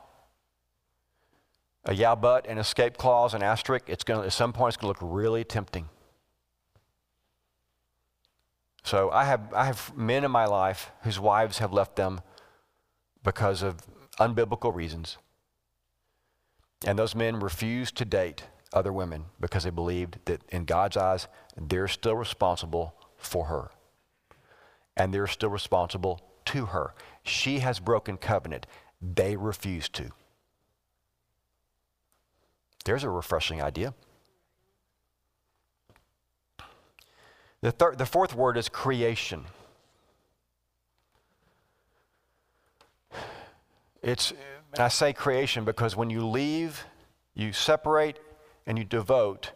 a 1.84 1.94
yeah 1.94 2.16
but, 2.16 2.48
an 2.48 2.58
escape 2.58 2.96
clause, 2.96 3.34
an 3.34 3.44
asterisk, 3.44 3.90
it's 3.90 4.06
going 4.06 4.26
at 4.26 4.32
some 4.32 4.54
point 4.54 4.76
it's 4.76 4.82
going 4.82 4.94
to 4.94 5.00
look 5.04 5.14
really 5.14 5.44
tempting. 5.44 5.90
So 8.84 9.12
I 9.12 9.26
have, 9.26 9.54
I 9.54 9.66
have 9.66 9.96
men 9.98 10.24
in 10.24 10.32
my 10.32 10.46
life 10.46 10.92
whose 11.04 11.20
wives 11.20 11.58
have 11.58 11.74
left 11.74 11.98
them 11.98 12.22
because 13.24 13.62
of 13.62 13.82
unbiblical 14.18 14.74
reasons. 14.74 15.18
And 16.86 16.98
those 16.98 17.14
men 17.14 17.42
refuse 17.42 17.92
to 17.92 18.06
date 18.06 18.44
other 18.74 18.94
women 18.94 19.26
because 19.40 19.64
they 19.64 19.70
believed 19.70 20.20
that 20.26 20.42
in 20.50 20.66
God's 20.66 20.98
eyes, 20.98 21.28
they're 21.58 21.88
still 21.88 22.16
responsible 22.16 22.94
for 23.18 23.46
her. 23.46 23.72
And 24.96 25.14
they're 25.14 25.28
still 25.28 25.50
responsible 25.50 26.22
to 26.46 26.68
her. 26.68 26.94
She 27.24 27.60
has 27.60 27.80
broken 27.80 28.18
covenant. 28.18 28.66
They 29.02 29.36
refuse 29.36 29.90
to. 29.90 30.12
There's 32.86 33.04
a 33.04 33.10
refreshing 33.10 33.62
idea. 33.62 33.94
The, 37.62 37.72
third, 37.72 37.98
the 37.98 38.06
fourth 38.06 38.36
word 38.36 38.58
is 38.58 38.70
creation. 38.70 39.46
It's, 44.02 44.32
and 44.74 44.80
I 44.80 44.88
say 44.88 45.12
creation 45.12 45.66
because 45.66 45.96
when 45.96 46.10
you 46.10 46.26
leave, 46.26 46.86
you 47.34 47.52
separate 47.52 48.18
and 48.66 48.78
you 48.78 48.84
devote 48.84 49.52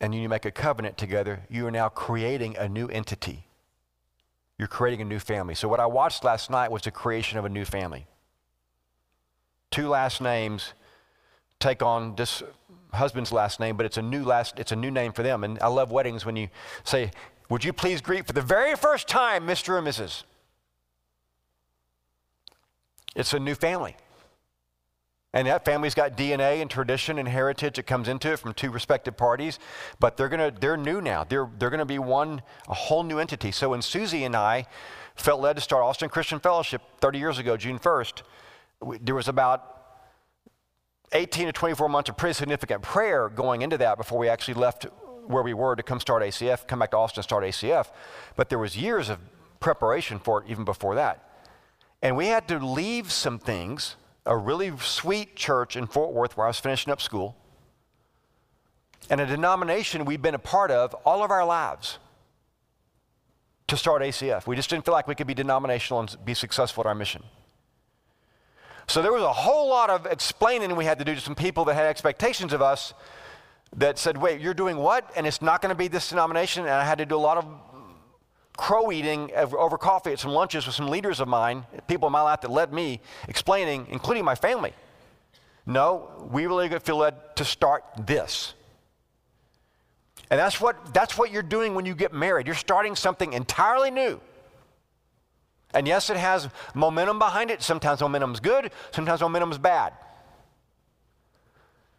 and 0.00 0.14
you 0.14 0.28
make 0.28 0.44
a 0.44 0.50
covenant 0.50 0.98
together, 0.98 1.42
you 1.48 1.66
are 1.66 1.70
now 1.70 1.88
creating 1.88 2.56
a 2.56 2.68
new 2.68 2.86
entity. 2.88 3.46
You're 4.58 4.68
creating 4.68 5.02
a 5.02 5.04
new 5.04 5.18
family. 5.18 5.54
So, 5.54 5.68
what 5.68 5.80
I 5.80 5.86
watched 5.86 6.24
last 6.24 6.50
night 6.50 6.70
was 6.70 6.82
the 6.82 6.90
creation 6.90 7.38
of 7.38 7.44
a 7.44 7.48
new 7.48 7.64
family. 7.64 8.06
Two 9.70 9.88
last 9.88 10.20
names 10.20 10.72
take 11.58 11.82
on 11.82 12.14
this 12.16 12.42
husband's 12.92 13.32
last 13.32 13.60
name, 13.60 13.76
but 13.76 13.86
it's 13.86 13.96
a 13.96 14.02
new 14.02 14.24
last, 14.24 14.58
it's 14.58 14.72
a 14.72 14.76
new 14.76 14.90
name 14.90 15.12
for 15.12 15.22
them. 15.22 15.44
And 15.44 15.58
I 15.60 15.68
love 15.68 15.90
weddings 15.90 16.24
when 16.24 16.36
you 16.36 16.48
say, 16.84 17.10
Would 17.50 17.64
you 17.64 17.72
please 17.72 18.00
greet 18.00 18.26
for 18.26 18.32
the 18.32 18.42
very 18.42 18.74
first 18.74 19.08
time 19.08 19.46
Mr. 19.46 19.78
and 19.78 19.86
Mrs.? 19.86 20.24
It's 23.14 23.32
a 23.32 23.40
new 23.40 23.54
family. 23.54 23.96
And 25.36 25.46
that 25.48 25.66
family's 25.66 25.92
got 25.92 26.16
DNA 26.16 26.62
and 26.62 26.70
tradition 26.70 27.18
and 27.18 27.28
heritage 27.28 27.76
that 27.76 27.82
comes 27.82 28.08
into 28.08 28.32
it 28.32 28.38
from 28.38 28.54
two 28.54 28.70
respective 28.70 29.18
parties, 29.18 29.58
but 30.00 30.16
they're 30.16 30.30
gonna 30.30 30.50
they're 30.50 30.78
new 30.78 31.02
now. 31.02 31.24
They're 31.24 31.50
they're 31.58 31.68
gonna 31.68 31.84
be 31.84 31.98
one 31.98 32.40
a 32.68 32.72
whole 32.72 33.02
new 33.02 33.18
entity. 33.18 33.50
So 33.50 33.68
when 33.68 33.82
Susie 33.82 34.24
and 34.24 34.34
I 34.34 34.64
felt 35.14 35.42
led 35.42 35.56
to 35.56 35.60
start 35.60 35.84
Austin 35.84 36.08
Christian 36.08 36.40
Fellowship 36.40 36.80
30 37.02 37.18
years 37.18 37.38
ago, 37.38 37.58
June 37.58 37.78
1st, 37.78 38.22
we, 38.80 38.96
there 38.96 39.14
was 39.14 39.28
about 39.28 39.74
18 41.12 41.48
to 41.48 41.52
24 41.52 41.86
months 41.90 42.08
of 42.08 42.16
pretty 42.16 42.32
significant 42.32 42.80
prayer 42.80 43.28
going 43.28 43.60
into 43.60 43.76
that 43.76 43.98
before 43.98 44.18
we 44.18 44.30
actually 44.30 44.54
left 44.54 44.86
where 45.26 45.42
we 45.42 45.52
were 45.52 45.76
to 45.76 45.82
come 45.82 46.00
start 46.00 46.22
ACF, 46.22 46.66
come 46.66 46.78
back 46.78 46.92
to 46.92 46.96
Austin, 46.96 47.22
start 47.22 47.44
ACF. 47.44 47.88
But 48.36 48.48
there 48.48 48.58
was 48.58 48.74
years 48.74 49.10
of 49.10 49.18
preparation 49.60 50.18
for 50.18 50.42
it 50.42 50.48
even 50.48 50.64
before 50.64 50.94
that. 50.94 51.44
And 52.00 52.16
we 52.16 52.28
had 52.28 52.48
to 52.48 52.58
leave 52.58 53.12
some 53.12 53.38
things 53.38 53.96
a 54.26 54.36
really 54.36 54.72
sweet 54.78 55.36
church 55.36 55.76
in 55.76 55.86
Fort 55.86 56.12
Worth 56.12 56.36
where 56.36 56.46
I 56.46 56.50
was 56.50 56.60
finishing 56.60 56.92
up 56.92 57.00
school, 57.00 57.36
and 59.08 59.20
a 59.20 59.26
denomination 59.26 60.04
we've 60.04 60.22
been 60.22 60.34
a 60.34 60.38
part 60.38 60.70
of 60.70 60.94
all 61.04 61.22
of 61.22 61.30
our 61.30 61.44
lives 61.44 61.98
to 63.68 63.76
start 63.76 64.02
ACF. 64.02 64.46
We 64.46 64.56
just 64.56 64.70
didn't 64.70 64.84
feel 64.84 64.94
like 64.94 65.08
we 65.08 65.14
could 65.14 65.26
be 65.26 65.34
denominational 65.34 66.00
and 66.00 66.16
be 66.24 66.34
successful 66.34 66.82
at 66.82 66.86
our 66.86 66.94
mission. 66.94 67.22
So 68.88 69.02
there 69.02 69.12
was 69.12 69.22
a 69.22 69.32
whole 69.32 69.68
lot 69.68 69.90
of 69.90 70.06
explaining 70.06 70.74
we 70.76 70.84
had 70.84 70.98
to 71.00 71.04
do 71.04 71.14
to 71.14 71.20
some 71.20 71.34
people 71.34 71.64
that 71.64 71.74
had 71.74 71.86
expectations 71.86 72.52
of 72.52 72.62
us 72.62 72.94
that 73.76 73.98
said, 73.98 74.16
wait, 74.16 74.40
you're 74.40 74.54
doing 74.54 74.76
what? 74.76 75.10
And 75.16 75.26
it's 75.26 75.42
not 75.42 75.60
going 75.60 75.70
to 75.70 75.76
be 75.76 75.88
this 75.88 76.08
denomination. 76.08 76.62
And 76.62 76.72
I 76.72 76.84
had 76.84 76.98
to 76.98 77.06
do 77.06 77.16
a 77.16 77.18
lot 77.18 77.36
of 77.36 77.46
crow 78.56 78.90
eating 78.90 79.30
over 79.34 79.78
coffee 79.78 80.12
at 80.12 80.18
some 80.18 80.32
lunches 80.32 80.66
with 80.66 80.74
some 80.74 80.88
leaders 80.88 81.20
of 81.20 81.28
mine, 81.28 81.66
people 81.86 82.06
in 82.06 82.12
my 82.12 82.22
life 82.22 82.40
that 82.42 82.50
led 82.50 82.72
me, 82.72 83.00
explaining, 83.28 83.86
including 83.90 84.24
my 84.24 84.34
family. 84.34 84.72
No, 85.66 86.28
we 86.30 86.46
really 86.46 86.68
feel 86.78 86.96
led 86.96 87.36
to 87.36 87.44
start 87.44 87.84
this. 88.06 88.54
And 90.30 90.40
that's 90.40 90.60
what, 90.60 90.92
that's 90.92 91.16
what 91.16 91.30
you're 91.30 91.42
doing 91.42 91.74
when 91.74 91.86
you 91.86 91.94
get 91.94 92.12
married. 92.12 92.46
You're 92.46 92.56
starting 92.56 92.96
something 92.96 93.32
entirely 93.32 93.90
new. 93.90 94.20
And 95.74 95.86
yes, 95.86 96.10
it 96.10 96.16
has 96.16 96.48
momentum 96.74 97.18
behind 97.18 97.50
it. 97.50 97.62
Sometimes 97.62 98.00
momentum's 98.00 98.40
good, 98.40 98.70
sometimes 98.92 99.20
momentum's 99.20 99.58
bad. 99.58 99.92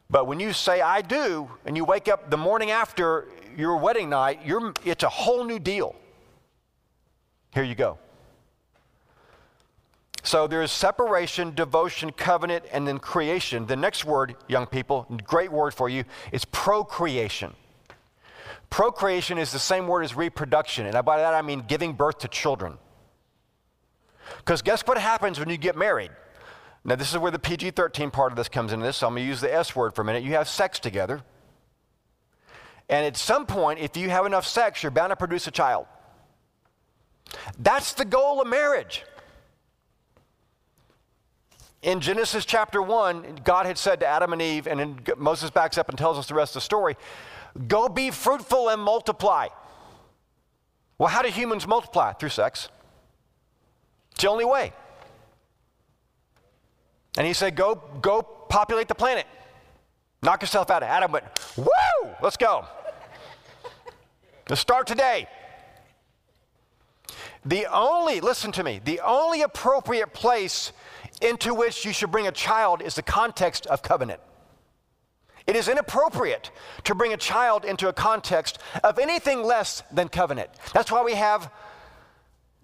But 0.10 0.28
when 0.28 0.39
you 0.39 0.54
say 0.54 0.82
I 0.82 1.02
do, 1.02 1.50
and 1.65 1.76
you 1.76 1.84
wake 1.84 2.08
up 2.08 2.30
the 2.30 2.38
morning 2.38 2.72
after 2.72 3.28
your 3.58 3.78
wedding 3.78 4.10
night, 4.10 4.39
you're, 4.46 4.74
it's 4.86 5.04
a 5.04 5.10
whole 5.10 5.43
new 5.43 5.60
deal. 5.60 5.96
Here 7.54 7.64
you 7.64 7.76
go. 7.76 7.98
So 10.24 10.46
there's 10.46 10.72
separation, 10.72 11.56
devotion, 11.56 12.12
covenant, 12.12 12.66
and 12.74 12.86
then 12.86 13.00
creation. 13.00 13.66
The 13.66 13.78
next 13.78 14.04
word, 14.04 14.36
young 14.50 14.66
people, 14.66 15.08
great 15.24 15.52
word 15.52 15.74
for 15.74 15.88
you, 15.88 16.04
is 16.34 16.44
procreation. 16.44 17.54
Procreation 18.70 19.38
is 19.38 19.54
the 19.54 19.60
same 19.60 19.88
word 19.88 20.04
as 20.04 20.16
reproduction, 20.16 20.86
and 20.86 21.06
by 21.06 21.18
that 21.18 21.34
I 21.34 21.42
mean 21.42 21.64
giving 21.66 21.94
birth 21.94 22.18
to 22.20 22.28
children. 22.28 22.78
Because 24.40 24.62
guess 24.62 24.82
what 24.82 24.98
happens 24.98 25.40
when 25.40 25.50
you 25.50 25.56
get 25.58 25.78
married? 25.78 26.12
Now, 26.84 26.96
this 26.96 27.12
is 27.12 27.18
where 27.18 27.32
the 27.32 27.40
PG 27.40 27.72
13 27.72 28.12
part 28.12 28.34
of 28.34 28.36
this 28.36 28.50
comes 28.50 28.74
into 28.74 28.86
this, 28.86 28.98
so 28.98 29.08
I'm 29.08 29.14
going 29.14 29.24
to 29.24 29.28
use 29.28 29.40
the 29.40 29.54
S 29.54 29.76
word 29.76 29.96
for 29.96 30.02
a 30.02 30.06
minute. 30.06 30.24
You 30.24 30.34
have 30.34 30.50
sex 30.50 30.80
together, 30.80 31.22
and 32.90 33.06
at 33.06 33.16
some 33.16 33.46
point, 33.46 33.80
if 33.80 33.96
you 33.96 34.10
have 34.10 34.26
enough 34.26 34.46
sex, 34.46 34.84
you're 34.84 34.92
bound 34.92 35.12
to 35.12 35.16
produce 35.16 35.48
a 35.48 35.52
child. 35.52 35.86
That's 37.60 37.94
the 37.94 38.06
goal 38.06 38.42
of 38.42 38.48
marriage. 38.48 39.04
In 41.82 42.02
Genesis 42.02 42.46
chapter 42.46 42.82
1, 42.82 43.40
God 43.44 43.66
had 43.66 43.78
said 43.78 44.00
to 44.00 44.08
Adam 44.08 44.34
and 44.34 44.42
Eve, 44.42 44.68
and 44.68 45.10
Moses 45.18 45.50
backs 45.50 45.78
up 45.78 45.90
and 45.90 45.98
tells 45.98 46.18
us 46.18 46.28
the 46.28 46.34
rest 46.34 46.52
of 46.52 46.56
the 46.56 46.66
story 46.66 46.96
go 47.68 47.90
be 47.90 48.12
fruitful 48.12 48.70
and 48.70 48.82
multiply. 48.82 49.48
Well, 50.98 51.10
how 51.10 51.22
do 51.22 51.30
humans 51.30 51.68
multiply? 51.68 52.13
Through 52.13 52.30
sex. 52.30 52.70
It's 54.12 54.24
the 54.24 54.30
only 54.30 54.46
way. 54.46 54.74
And 57.18 57.26
he 57.26 57.34
said, 57.34 57.56
go, 57.56 57.76
go 58.02 58.22
populate 58.22 58.88
the 58.88 58.96
planet. 58.96 59.26
Knock 60.22 60.42
yourself 60.42 60.70
out. 60.70 60.84
Adam 60.84 61.12
went, 61.12 61.26
woo, 61.56 61.68
let's 62.22 62.38
go. 62.38 62.66
Let's 64.50 64.62
start 64.62 64.88
today. 64.88 65.28
The 67.48 67.66
only, 67.72 68.20
listen 68.20 68.52
to 68.54 68.64
me, 68.64 68.82
the 68.84 69.00
only 69.00 69.42
appropriate 69.42 70.12
place 70.12 70.74
into 71.22 71.54
which 71.54 71.86
you 71.86 71.94
should 71.94 72.12
bring 72.12 72.28
a 72.28 72.32
child 72.32 72.82
is 72.82 72.96
the 72.96 73.02
context 73.02 73.66
of 73.68 73.82
covenant. 73.82 74.20
It 75.46 75.56
is 75.56 75.70
inappropriate 75.70 76.52
to 76.84 76.94
bring 76.94 77.14
a 77.14 77.18
child 77.18 77.64
into 77.64 77.88
a 77.88 77.94
context 77.94 78.60
of 78.84 79.00
anything 79.00 79.44
less 79.44 79.82
than 79.94 80.10
covenant. 80.10 80.50
That's 80.74 80.92
why 80.92 81.04
we 81.04 81.14
have 81.14 81.50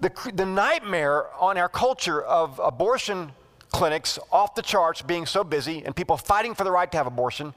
the, 0.02 0.12
the 0.34 0.46
nightmare 0.46 1.28
on 1.40 1.58
our 1.58 1.70
culture 1.70 2.22
of 2.22 2.60
abortion 2.62 3.32
clinics 3.72 4.20
off 4.34 4.54
the 4.54 4.62
charts 4.62 5.02
being 5.02 5.26
so 5.26 5.46
busy 5.46 5.86
and 5.86 5.96
people 5.96 6.18
fighting 6.18 6.54
for 6.54 6.66
the 6.66 6.72
right 6.72 6.92
to 6.92 6.98
have 6.98 7.08
abortion 7.08 7.54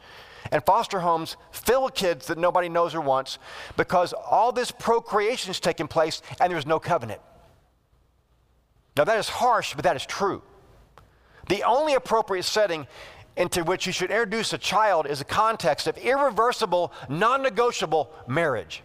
and 0.51 0.65
foster 0.65 1.01
homes 1.01 1.37
fill 1.51 1.85
with 1.85 1.95
kids 1.95 2.27
that 2.27 2.39
nobody 2.39 2.69
knows 2.69 2.95
or 2.95 3.01
wants 3.01 3.39
because 3.77 4.13
all 4.13 4.53
this 4.53 4.71
procreation 4.71 5.51
is 5.51 5.61
taking 5.61 5.89
place 5.89 6.23
and 6.41 6.53
there's 6.53 6.67
no 6.67 6.79
covenant. 6.79 7.21
Now, 8.97 9.05
that 9.05 9.19
is 9.19 9.29
harsh, 9.29 9.75
but 9.75 9.85
that 9.85 9.97
is 9.97 10.07
true. 10.07 10.43
The 11.49 11.63
only 11.65 11.95
appropriate 11.95 12.45
setting 12.45 12.87
into 13.37 13.63
which 13.63 13.87
you 13.87 13.93
should 13.93 14.11
introduce 14.11 14.53
a 14.53 14.59
child 14.59 15.07
is 15.07 15.21
a 15.21 15.25
context 15.25 15.87
of 15.87 15.99
irreversible, 15.99 16.93
non 17.09 17.43
negotiable 17.43 18.11
marriage. 18.27 18.83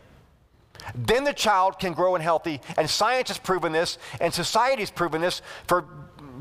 Then 0.95 1.23
the 1.23 1.33
child 1.33 1.79
can 1.79 1.93
grow 1.93 2.15
and 2.15 2.23
healthy, 2.23 2.59
and 2.77 2.89
science 2.89 3.29
has 3.29 3.37
proven 3.37 3.71
this, 3.71 3.97
and 4.19 4.33
society 4.33 4.81
has 4.81 4.91
proven 4.91 5.21
this 5.21 5.41
for 5.67 5.85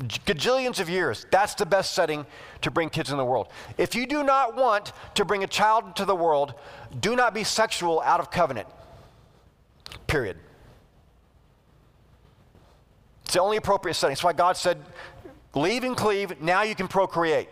gajillions 0.01 0.79
of 0.79 0.89
years. 0.89 1.25
That's 1.31 1.53
the 1.55 1.65
best 1.65 1.93
setting 1.93 2.25
to 2.61 2.71
bring 2.71 2.89
kids 2.89 3.11
in 3.11 3.17
the 3.17 3.25
world. 3.25 3.47
If 3.77 3.95
you 3.95 4.05
do 4.05 4.23
not 4.23 4.55
want 4.55 4.93
to 5.15 5.25
bring 5.25 5.43
a 5.43 5.47
child 5.47 5.85
into 5.87 6.05
the 6.05 6.15
world, 6.15 6.53
do 6.99 7.15
not 7.15 7.33
be 7.33 7.43
sexual 7.43 8.01
out 8.01 8.19
of 8.19 8.31
covenant. 8.31 8.67
Period. 10.07 10.37
It's 13.25 13.33
the 13.33 13.41
only 13.41 13.57
appropriate 13.57 13.93
setting. 13.95 14.11
That's 14.11 14.23
why 14.23 14.33
God 14.33 14.57
said, 14.57 14.77
leave 15.55 15.83
and 15.83 15.95
cleave, 15.95 16.41
now 16.41 16.63
you 16.63 16.75
can 16.75 16.87
procreate. 16.87 17.49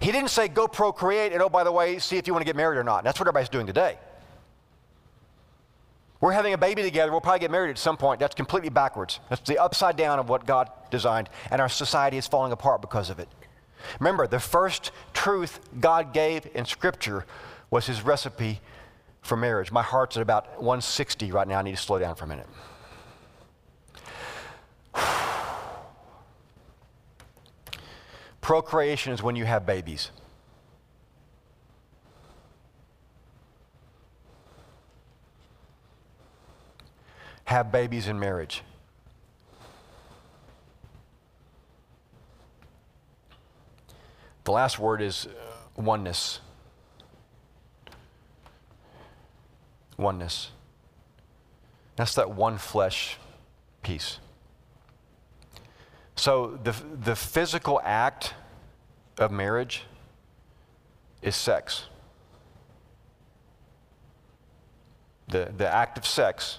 He 0.00 0.12
didn't 0.12 0.30
say 0.30 0.48
go 0.48 0.68
procreate 0.68 1.32
and 1.32 1.42
oh, 1.42 1.48
by 1.48 1.64
the 1.64 1.72
way, 1.72 1.98
see 1.98 2.16
if 2.16 2.26
you 2.26 2.32
want 2.32 2.42
to 2.42 2.46
get 2.46 2.56
married 2.56 2.76
or 2.76 2.84
not. 2.84 3.04
That's 3.04 3.18
what 3.18 3.26
everybody's 3.26 3.48
doing 3.48 3.66
today. 3.66 3.98
We're 6.20 6.32
having 6.32 6.52
a 6.52 6.58
baby 6.58 6.82
together. 6.82 7.10
We'll 7.10 7.22
probably 7.22 7.40
get 7.40 7.50
married 7.50 7.70
at 7.70 7.78
some 7.78 7.96
point. 7.96 8.20
That's 8.20 8.34
completely 8.34 8.68
backwards. 8.68 9.20
That's 9.30 9.40
the 9.48 9.58
upside 9.58 9.96
down 9.96 10.18
of 10.18 10.28
what 10.28 10.44
God 10.46 10.68
designed. 10.90 11.30
And 11.50 11.62
our 11.62 11.68
society 11.68 12.18
is 12.18 12.26
falling 12.26 12.52
apart 12.52 12.82
because 12.82 13.08
of 13.08 13.18
it. 13.18 13.28
Remember, 13.98 14.26
the 14.26 14.38
first 14.40 14.92
truth 15.14 15.60
God 15.80 16.12
gave 16.12 16.46
in 16.54 16.66
Scripture 16.66 17.24
was 17.70 17.86
his 17.86 18.02
recipe 18.02 18.60
for 19.22 19.36
marriage. 19.36 19.72
My 19.72 19.82
heart's 19.82 20.18
at 20.18 20.22
about 20.22 20.58
160 20.58 21.32
right 21.32 21.48
now. 21.48 21.58
I 21.58 21.62
need 21.62 21.70
to 21.76 21.78
slow 21.78 21.98
down 21.98 22.14
for 22.14 22.24
a 22.24 22.28
minute. 22.28 22.46
Procreation 28.42 29.14
is 29.14 29.22
when 29.22 29.36
you 29.36 29.46
have 29.46 29.64
babies. 29.64 30.10
Have 37.50 37.72
babies 37.72 38.06
in 38.06 38.20
marriage. 38.20 38.62
The 44.44 44.52
last 44.52 44.78
word 44.78 45.02
is 45.02 45.26
uh, 45.26 45.82
oneness. 45.82 46.38
Oneness. 49.96 50.52
That's 51.96 52.14
that 52.14 52.30
one 52.30 52.56
flesh 52.56 53.18
piece. 53.82 54.20
So 56.14 56.56
the, 56.62 56.76
the 57.02 57.16
physical 57.16 57.80
act 57.82 58.32
of 59.18 59.32
marriage 59.32 59.86
is 61.20 61.34
sex. 61.34 61.86
The, 65.26 65.52
the 65.56 65.66
act 65.68 65.98
of 65.98 66.06
sex 66.06 66.58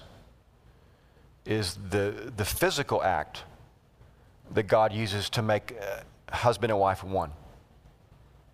is 1.44 1.78
the, 1.90 2.32
the 2.36 2.44
physical 2.44 3.02
act 3.02 3.44
that 4.52 4.64
God 4.64 4.92
uses 4.92 5.30
to 5.30 5.42
make 5.42 5.74
husband 6.30 6.70
and 6.70 6.80
wife 6.80 7.04
one. 7.04 7.32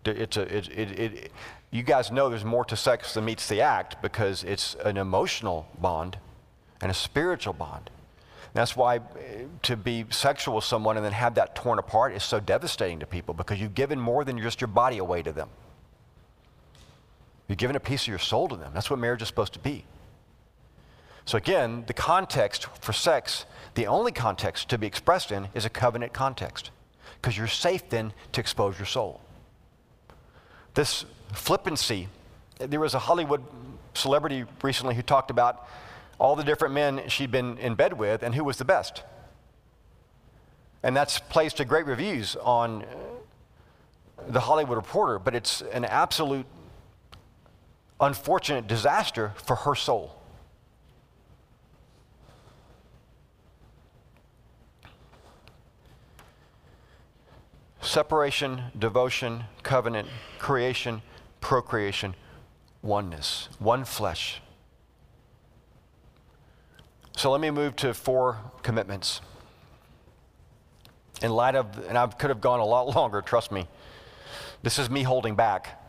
It's 0.05 0.37
a, 0.37 0.43
it, 0.57 0.69
it, 0.69 0.99
it, 0.99 1.33
you 1.71 1.83
guys 1.83 2.11
know 2.11 2.29
there's 2.31 2.45
more 2.45 2.65
to 2.67 2.77
sex 2.77 3.15
than 3.15 3.25
meets 3.25 3.49
the 3.49 3.61
act 3.61 4.01
because 4.01 4.43
it's 4.45 4.75
an 4.85 4.97
emotional 4.97 5.69
bond 5.81 6.17
and 6.81 6.91
a 6.91 6.95
spiritual 6.95 7.53
bond. 7.53 7.91
That's 8.55 8.75
why 8.75 8.97
eh, 8.97 9.45
to 9.63 9.77
be 9.77 10.07
sexual 10.11 10.55
with 10.55 10.65
someone 10.65 10.97
and 10.97 11.05
then 11.05 11.13
have 11.13 11.35
that 11.35 11.55
torn 11.55 11.79
apart 11.79 12.15
is 12.15 12.25
so 12.25 12.41
devastating 12.41 13.01
to 13.01 13.07
people 13.07 13.35
because 13.35 13.61
you've 13.61 13.75
given 13.75 14.01
more 14.01 14.25
than 14.25 14.41
just 14.41 14.61
your 14.61 14.69
body 14.69 14.99
away 14.99 15.23
to 15.23 15.33
them. 15.33 15.49
You've 17.49 17.59
given 17.59 17.77
a 17.77 17.81
piece 17.81 18.03
of 18.03 18.09
your 18.09 18.19
soul 18.19 18.49
to 18.49 18.57
them. 18.57 18.73
That's 18.75 18.91
what 18.91 18.99
marriage 18.99 19.23
is 19.23 19.29
supposed 19.29 19.53
to 19.55 19.59
be. 19.59 19.85
So, 21.29 21.37
again, 21.37 21.85
the 21.87 21.93
context 21.93 22.69
for 22.81 22.95
sex, 22.95 23.45
the 23.75 23.87
only 23.87 24.13
context 24.13 24.71
to 24.71 24.79
be 24.79 24.87
expressed 24.87 25.31
in 25.31 25.49
is 25.53 25.67
a 25.67 25.69
covenant 25.69 26.15
context 26.15 26.71
because 27.21 27.37
you're 27.37 27.47
safe 27.47 27.87
then 27.91 28.15
to 28.33 28.41
expose 28.41 28.79
your 28.79 28.87
soul. 28.87 29.21
This 30.73 31.05
flippancy, 31.35 32.09
there 32.57 32.81
was 32.81 32.95
a 32.95 32.99
Hollywood 32.99 33.45
celebrity 33.93 34.47
recently 34.63 34.95
who 34.95 35.03
talked 35.03 35.31
about 35.31 35.69
all 36.19 36.35
the 36.35 36.43
different 36.43 36.73
men 36.73 37.03
she'd 37.09 37.31
been 37.31 37.59
in 37.59 37.75
bed 37.75 37.93
with 37.93 38.23
and 38.23 38.35
who 38.35 38.43
was 38.43 38.57
the 38.57 38.65
best. 38.65 39.03
And 40.83 40.97
that's 40.97 41.19
placed 41.19 41.59
to 41.59 41.67
great 41.67 41.85
reviews 41.85 42.37
on 42.37 42.85
uh, 42.85 42.87
the 44.29 44.41
Hollywood 44.41 44.79
Reporter, 44.79 45.19
but 45.19 45.35
it's 45.35 45.61
an 45.61 45.85
absolute 45.85 46.47
unfortunate 48.01 48.67
disaster 48.67 49.35
for 49.37 49.57
her 49.57 49.75
soul. 49.75 50.15
Separation, 57.89 58.65
devotion, 58.79 59.45
covenant, 59.63 60.09
creation, 60.39 61.01
procreation, 61.41 62.15
oneness, 62.83 63.49
one 63.59 63.87
flesh. 63.87 64.43
So 67.17 67.31
let 67.31 67.41
me 67.41 67.51
move 67.51 67.77
to 67.77 67.95
four 67.95 68.41
commitments. 68.63 69.23
In 71.23 71.31
light 71.31 71.55
of, 71.55 71.79
and 71.89 71.97
I 71.97 72.07
could 72.09 72.29
have 72.29 72.43
gone 72.43 72.61
a 72.61 72.65
lot 72.67 72.89
longer, 72.95 73.23
trust 73.23 73.51
me. 73.51 73.67
This 74.63 74.79
is 74.79 74.91
me 74.91 75.03
holding 75.03 75.35
back. 75.35 75.83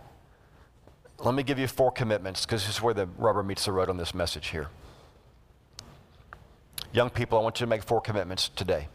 Let 1.18 1.36
me 1.36 1.44
give 1.44 1.60
you 1.60 1.68
four 1.68 1.92
commitments 1.92 2.46
because 2.46 2.66
this 2.66 2.76
is 2.76 2.82
where 2.82 2.94
the 2.94 3.08
rubber 3.18 3.44
meets 3.44 3.66
the 3.66 3.74
road 3.74 3.90
on 3.90 3.98
this 3.98 4.14
message 4.14 4.48
here. 4.48 4.70
Young 6.94 7.10
people, 7.10 7.38
I 7.38 7.42
want 7.42 7.60
you 7.60 7.66
to 7.66 7.70
make 7.70 7.84
four 7.84 8.00
commitments 8.00 8.48
today. 8.48 8.88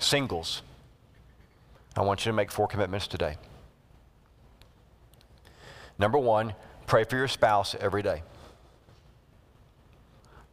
Singles, 0.00 0.62
I 1.96 2.02
want 2.02 2.26
you 2.26 2.30
to 2.30 2.36
make 2.36 2.50
four 2.50 2.68
commitments 2.68 3.06
today. 3.06 3.36
Number 5.98 6.18
one, 6.18 6.54
pray 6.86 7.04
for 7.04 7.16
your 7.16 7.28
spouse 7.28 7.74
every 7.80 8.02
day. 8.02 8.22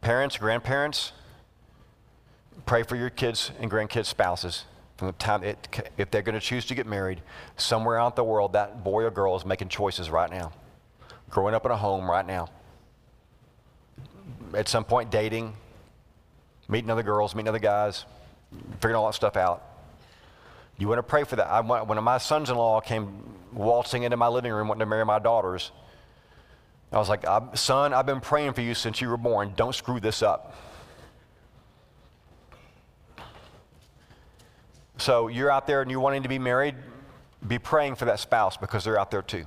Parents, 0.00 0.36
grandparents, 0.38 1.12
pray 2.66 2.82
for 2.82 2.96
your 2.96 3.10
kids 3.10 3.50
and 3.60 3.70
grandkids' 3.70 4.06
spouses 4.06 4.64
from 4.96 5.08
the 5.08 5.12
time 5.14 5.42
it, 5.42 5.68
if 5.96 6.10
they're 6.10 6.22
going 6.22 6.34
to 6.34 6.40
choose 6.40 6.64
to 6.66 6.74
get 6.74 6.86
married 6.86 7.20
somewhere 7.56 7.98
out 7.98 8.12
in 8.12 8.16
the 8.16 8.24
world 8.24 8.52
that 8.52 8.84
boy 8.84 9.02
or 9.02 9.10
girl 9.10 9.36
is 9.36 9.44
making 9.44 9.68
choices 9.68 10.08
right 10.08 10.30
now 10.30 10.52
growing 11.30 11.54
up 11.54 11.64
in 11.64 11.72
a 11.72 11.76
home 11.76 12.08
right 12.08 12.26
now 12.26 12.48
at 14.54 14.68
some 14.68 14.84
point 14.84 15.10
dating 15.10 15.52
meeting 16.68 16.90
other 16.90 17.02
girls 17.02 17.34
meeting 17.34 17.48
other 17.48 17.58
guys 17.58 18.04
figuring 18.74 18.94
all 18.94 19.06
that 19.06 19.14
stuff 19.14 19.36
out 19.36 19.73
you 20.78 20.88
want 20.88 20.98
to 20.98 21.02
pray 21.02 21.24
for 21.24 21.36
that 21.36 21.46
I, 21.46 21.60
when 21.60 22.02
my 22.02 22.18
sons-in-law 22.18 22.80
came 22.80 23.22
waltzing 23.52 24.02
into 24.02 24.16
my 24.16 24.28
living 24.28 24.52
room 24.52 24.68
wanting 24.68 24.80
to 24.80 24.86
marry 24.86 25.04
my 25.04 25.18
daughters 25.18 25.70
i 26.92 26.98
was 26.98 27.08
like 27.08 27.24
son 27.54 27.92
i've 27.94 28.06
been 28.06 28.20
praying 28.20 28.52
for 28.52 28.60
you 28.62 28.74
since 28.74 29.00
you 29.00 29.08
were 29.08 29.16
born 29.16 29.52
don't 29.56 29.74
screw 29.74 30.00
this 30.00 30.22
up 30.22 30.54
So 34.98 35.28
you're 35.28 35.50
out 35.50 35.66
there 35.66 35.82
and 35.82 35.90
you're 35.90 36.00
wanting 36.00 36.22
to 36.22 36.28
be 36.28 36.38
married, 36.38 36.76
be 37.46 37.58
praying 37.58 37.96
for 37.96 38.04
that 38.06 38.20
spouse 38.20 38.56
because 38.56 38.84
they're 38.84 38.98
out 38.98 39.10
there 39.10 39.22
too 39.22 39.44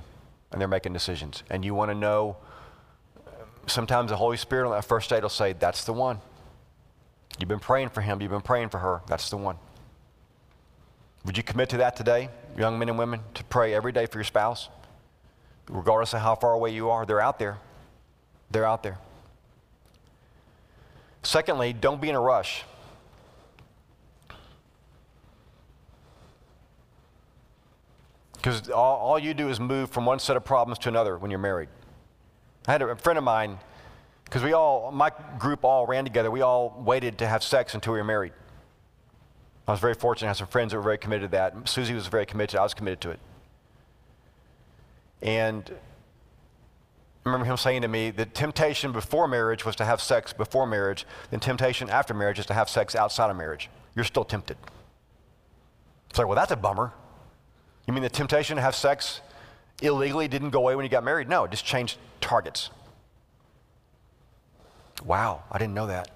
and 0.52 0.60
they're 0.60 0.68
making 0.68 0.92
decisions. 0.92 1.42
And 1.50 1.64
you 1.64 1.74
want 1.74 1.90
to 1.90 1.94
know, 1.94 2.36
sometimes 3.66 4.10
the 4.10 4.16
Holy 4.16 4.36
Spirit 4.36 4.66
on 4.66 4.72
that 4.72 4.84
first 4.84 5.10
date 5.10 5.22
will 5.22 5.28
say, 5.28 5.54
That's 5.54 5.84
the 5.84 5.92
one. 5.92 6.20
You've 7.38 7.48
been 7.48 7.60
praying 7.60 7.90
for 7.90 8.00
him, 8.00 8.20
you've 8.20 8.30
been 8.30 8.40
praying 8.40 8.68
for 8.68 8.78
her, 8.78 9.02
that's 9.06 9.30
the 9.30 9.36
one. 9.36 9.56
Would 11.28 11.36
you 11.36 11.42
commit 11.42 11.68
to 11.68 11.76
that 11.76 11.94
today, 11.94 12.30
young 12.56 12.78
men 12.78 12.88
and 12.88 12.98
women, 12.98 13.20
to 13.34 13.44
pray 13.44 13.74
every 13.74 13.92
day 13.92 14.06
for 14.06 14.16
your 14.16 14.24
spouse? 14.24 14.70
Regardless 15.68 16.14
of 16.14 16.22
how 16.22 16.34
far 16.34 16.54
away 16.54 16.70
you 16.70 16.88
are, 16.88 17.04
they're 17.04 17.20
out 17.20 17.38
there. 17.38 17.58
They're 18.50 18.64
out 18.64 18.82
there. 18.82 18.96
Secondly, 21.22 21.74
don't 21.74 22.00
be 22.00 22.08
in 22.08 22.14
a 22.14 22.20
rush. 22.20 22.64
Because 28.32 28.70
all, 28.70 28.96
all 28.96 29.18
you 29.18 29.34
do 29.34 29.50
is 29.50 29.60
move 29.60 29.90
from 29.90 30.06
one 30.06 30.20
set 30.20 30.34
of 30.34 30.46
problems 30.46 30.78
to 30.78 30.88
another 30.88 31.18
when 31.18 31.30
you're 31.30 31.38
married. 31.38 31.68
I 32.66 32.72
had 32.72 32.80
a 32.80 32.96
friend 32.96 33.18
of 33.18 33.24
mine, 33.24 33.58
because 34.24 34.42
we 34.42 34.54
all, 34.54 34.90
my 34.92 35.12
group 35.38 35.62
all 35.62 35.86
ran 35.86 36.04
together, 36.04 36.30
we 36.30 36.40
all 36.40 36.82
waited 36.82 37.18
to 37.18 37.26
have 37.26 37.42
sex 37.42 37.74
until 37.74 37.92
we 37.92 37.98
were 37.98 38.04
married. 38.04 38.32
I 39.68 39.72
was 39.72 39.80
very 39.80 39.94
fortunate 39.94 40.28
I 40.28 40.30
had 40.30 40.38
some 40.38 40.46
friends 40.46 40.72
that 40.72 40.78
were 40.78 40.82
very 40.82 40.96
committed 40.96 41.30
to 41.30 41.36
that. 41.36 41.68
Susie 41.68 41.92
was 41.92 42.06
very 42.06 42.24
committed, 42.24 42.58
I 42.58 42.62
was 42.62 42.72
committed 42.72 43.02
to 43.02 43.10
it. 43.10 43.20
And 45.20 45.70
I 45.70 47.28
remember 47.28 47.44
him 47.44 47.58
saying 47.58 47.82
to 47.82 47.88
me 47.88 48.10
the 48.10 48.24
temptation 48.24 48.92
before 48.92 49.28
marriage 49.28 49.66
was 49.66 49.76
to 49.76 49.84
have 49.84 50.00
sex 50.00 50.32
before 50.32 50.66
marriage, 50.66 51.06
The 51.30 51.36
temptation 51.36 51.90
after 51.90 52.14
marriage 52.14 52.38
is 52.38 52.46
to 52.46 52.54
have 52.54 52.70
sex 52.70 52.96
outside 52.96 53.30
of 53.30 53.36
marriage. 53.36 53.68
You're 53.94 54.06
still 54.06 54.24
tempted. 54.24 54.56
It's 56.08 56.18
like, 56.18 56.26
well, 56.26 56.36
that's 56.36 56.52
a 56.52 56.56
bummer. 56.56 56.94
You 57.86 57.92
mean 57.92 58.02
the 58.02 58.08
temptation 58.08 58.56
to 58.56 58.62
have 58.62 58.74
sex 58.74 59.20
illegally 59.82 60.28
didn't 60.28 60.50
go 60.50 60.60
away 60.60 60.76
when 60.76 60.84
you 60.84 60.88
got 60.88 61.04
married? 61.04 61.28
No, 61.28 61.44
it 61.44 61.50
just 61.50 61.66
changed 61.66 61.98
targets. 62.22 62.70
Wow, 65.04 65.42
I 65.52 65.58
didn't 65.58 65.74
know 65.74 65.88
that. 65.88 66.10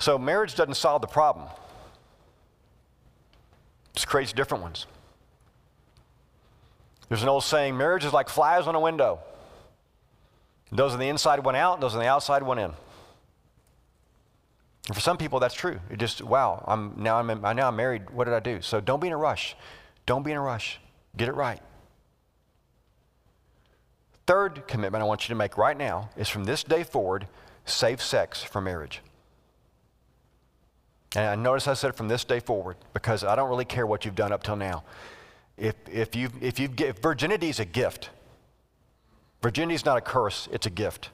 So 0.00 0.18
marriage 0.18 0.54
doesn't 0.54 0.74
solve 0.74 1.02
the 1.02 1.08
problem. 1.08 1.46
It 3.90 3.96
just 3.96 4.08
creates 4.08 4.32
different 4.32 4.62
ones. 4.62 4.86
There's 7.08 7.22
an 7.22 7.28
old 7.28 7.44
saying, 7.44 7.76
marriage 7.76 8.04
is 8.04 8.12
like 8.12 8.28
flies 8.28 8.66
on 8.66 8.74
a 8.74 8.80
window. 8.80 9.20
Those 10.72 10.94
on 10.94 11.00
the 11.00 11.08
inside 11.08 11.44
went 11.44 11.56
out, 11.56 11.80
those 11.80 11.94
on 11.94 12.00
the 12.00 12.08
outside 12.08 12.42
went 12.42 12.60
in. 12.60 12.72
And 14.86 14.94
for 14.94 15.00
some 15.00 15.18
people, 15.18 15.38
that's 15.38 15.54
true. 15.54 15.80
It 15.90 15.98
just, 15.98 16.22
wow, 16.22 16.64
I'm, 16.66 16.94
now, 16.96 17.18
I'm, 17.18 17.26
now 17.42 17.68
I'm 17.68 17.76
married. 17.76 18.08
What 18.10 18.24
did 18.24 18.34
I 18.34 18.40
do? 18.40 18.62
So 18.62 18.80
don't 18.80 19.00
be 19.00 19.08
in 19.08 19.12
a 19.12 19.18
rush. 19.18 19.54
Don't 20.06 20.22
be 20.22 20.30
in 20.30 20.38
a 20.38 20.40
rush. 20.40 20.80
Get 21.16 21.28
it 21.28 21.34
right. 21.34 21.60
Third 24.26 24.66
commitment 24.66 25.02
I 25.02 25.06
want 25.06 25.28
you 25.28 25.32
to 25.34 25.38
make 25.38 25.58
right 25.58 25.76
now 25.76 26.08
is 26.16 26.28
from 26.28 26.44
this 26.44 26.62
day 26.62 26.84
forward, 26.84 27.26
save 27.66 28.00
sex 28.00 28.42
for 28.42 28.60
marriage. 28.60 29.02
And 31.16 31.26
I 31.26 31.34
notice 31.34 31.66
I 31.66 31.74
said 31.74 31.96
from 31.96 32.08
this 32.08 32.24
day 32.24 32.40
forward 32.40 32.76
because 32.94 33.24
I 33.24 33.34
don't 33.34 33.48
really 33.48 33.64
care 33.64 33.86
what 33.86 34.04
you've 34.04 34.14
done 34.14 34.32
up 34.32 34.42
till 34.42 34.56
now. 34.56 34.84
If, 35.56 35.74
if, 35.90 36.14
you've, 36.14 36.42
if, 36.42 36.58
you've, 36.58 36.80
if 36.80 36.98
virginity 36.98 37.48
is 37.48 37.60
a 37.60 37.64
gift, 37.64 38.10
virginity 39.42 39.74
is 39.74 39.84
not 39.84 39.98
a 39.98 40.00
curse, 40.00 40.48
it's 40.52 40.66
a 40.66 40.70
gift. 40.70 41.10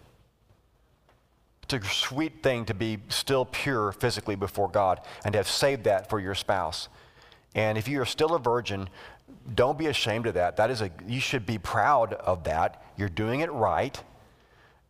It's 1.62 1.74
a 1.74 1.88
sweet 1.88 2.42
thing 2.42 2.64
to 2.66 2.74
be 2.74 2.98
still 3.08 3.44
pure 3.44 3.90
physically 3.90 4.36
before 4.36 4.68
God 4.68 5.00
and 5.24 5.32
to 5.32 5.38
have 5.38 5.48
saved 5.48 5.84
that 5.84 6.08
for 6.08 6.20
your 6.20 6.34
spouse. 6.34 6.88
And 7.56 7.76
if 7.76 7.88
you 7.88 8.00
are 8.00 8.06
still 8.06 8.34
a 8.34 8.38
virgin, 8.38 8.88
don't 9.54 9.78
be 9.78 9.86
ashamed 9.86 10.26
of 10.26 10.34
that. 10.34 10.56
That 10.56 10.70
is 10.70 10.80
a 10.82 10.90
you 11.08 11.20
should 11.20 11.46
be 11.46 11.58
proud 11.58 12.12
of 12.12 12.44
that. 12.44 12.84
You're 12.96 13.08
doing 13.08 13.40
it 13.40 13.50
right. 13.50 14.00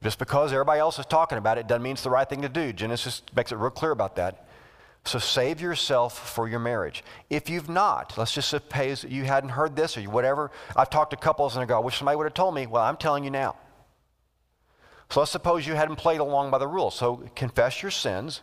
Just 0.03 0.19
because 0.19 0.53
everybody 0.53 0.81
else 0.81 0.99
is 0.99 1.07
talking 1.07 1.39
about 1.39 1.57
it 1.57 1.67
doesn't 1.67 1.83
mean 1.83 1.93
it's 1.93 2.03
the 2.03 2.11
right 2.11 2.29
thing 2.29 2.43
to 2.43 2.49
do. 2.49 2.73
Genesis 2.73 3.23
makes 3.35 3.53
it 3.53 3.57
real 3.57 3.71
clear 3.71 3.93
about 3.93 4.17
that. 4.17 4.46
So 5.07 5.21
save 5.21 5.61
yourself 5.61 6.35
for 6.35 6.49
your 6.49 6.59
marriage. 6.59 7.05
If 7.31 7.49
you've 7.49 7.69
not, 7.69 8.19
let's 8.19 8.33
just 8.33 8.49
suppose 8.49 9.05
you 9.05 9.25
hadn't 9.25 9.51
heard 9.51 9.77
this 9.77 9.97
or 9.97 10.03
whatever. 10.03 10.51
I've 10.75 10.91
talked 10.91 11.11
to 11.13 11.17
couples 11.17 11.55
and 11.55 11.63
I 11.63 11.67
go, 11.67 11.77
I 11.77 11.81
wish 11.81 11.99
somebody 11.99 12.17
would 12.17 12.25
have 12.25 12.35
told 12.35 12.55
me. 12.55 12.67
Well, 12.67 12.83
I'm 12.83 12.97
telling 12.97 13.23
you 13.23 13.31
now. 13.31 13.57
So 15.11 15.21
let's 15.21 15.31
suppose 15.31 15.67
you 15.67 15.75
hadn't 15.75 15.97
played 15.97 16.19
along 16.19 16.51
by 16.51 16.59
the 16.59 16.67
rules. 16.67 16.97
So 16.97 17.29
confess 17.37 17.83
your 17.83 17.93
sins. 17.93 18.43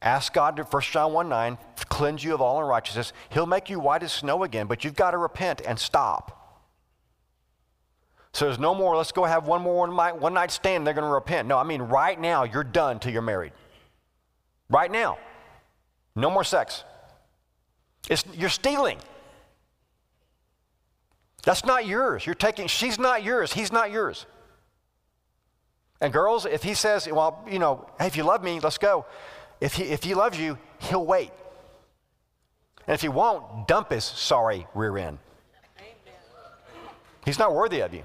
Ask 0.00 0.32
God 0.32 0.56
to 0.56 0.64
1 0.64 0.82
John 0.82 1.12
1 1.12 1.28
9, 1.28 1.58
cleanse 1.88 2.22
you 2.22 2.34
of 2.34 2.40
all 2.40 2.60
unrighteousness. 2.60 3.12
He'll 3.30 3.46
make 3.46 3.70
you 3.70 3.80
white 3.80 4.02
as 4.02 4.12
snow 4.12 4.44
again, 4.44 4.66
but 4.66 4.84
you've 4.84 4.94
got 4.94 5.12
to 5.12 5.18
repent 5.18 5.62
and 5.66 5.78
stop. 5.78 6.44
So 8.32 8.44
there's 8.44 8.58
no 8.58 8.74
more, 8.74 8.96
let's 8.96 9.12
go 9.12 9.24
have 9.24 9.46
one 9.46 9.62
more 9.62 9.86
one 9.86 9.96
night, 9.96 10.20
one 10.20 10.34
night 10.34 10.50
stand, 10.50 10.86
they're 10.86 10.92
going 10.92 11.06
to 11.06 11.14
repent. 11.14 11.48
No, 11.48 11.56
I 11.56 11.64
mean, 11.64 11.80
right 11.80 12.20
now, 12.20 12.44
you're 12.44 12.64
done 12.64 12.98
till 12.98 13.12
you're 13.12 13.22
married. 13.22 13.52
Right 14.70 14.90
now. 14.90 15.18
No 16.16 16.30
more 16.30 16.44
sex. 16.44 16.84
It's, 18.08 18.24
you're 18.34 18.48
stealing. 18.48 18.98
That's 21.42 21.64
not 21.64 21.86
yours. 21.86 22.24
You're 22.24 22.34
taking, 22.34 22.66
she's 22.68 22.98
not 22.98 23.22
yours. 23.22 23.52
He's 23.52 23.72
not 23.72 23.90
yours. 23.90 24.26
And 26.00 26.12
girls, 26.12 26.46
if 26.46 26.62
he 26.62 26.74
says, 26.74 27.08
well, 27.10 27.44
you 27.50 27.58
know, 27.58 27.88
hey, 27.98 28.06
if 28.06 28.16
you 28.16 28.24
love 28.24 28.42
me, 28.42 28.60
let's 28.60 28.78
go. 28.78 29.06
If 29.60 29.74
he, 29.74 29.84
if 29.84 30.02
he 30.02 30.14
loves 30.14 30.38
you, 30.38 30.58
he'll 30.78 31.04
wait. 31.04 31.30
And 32.86 32.94
if 32.94 33.00
he 33.00 33.08
won't, 33.08 33.66
dump 33.66 33.90
his 33.90 34.04
sorry 34.04 34.66
rear 34.74 34.98
end. 34.98 35.18
He's 37.24 37.38
not 37.38 37.54
worthy 37.54 37.80
of 37.80 37.94
you. 37.94 38.02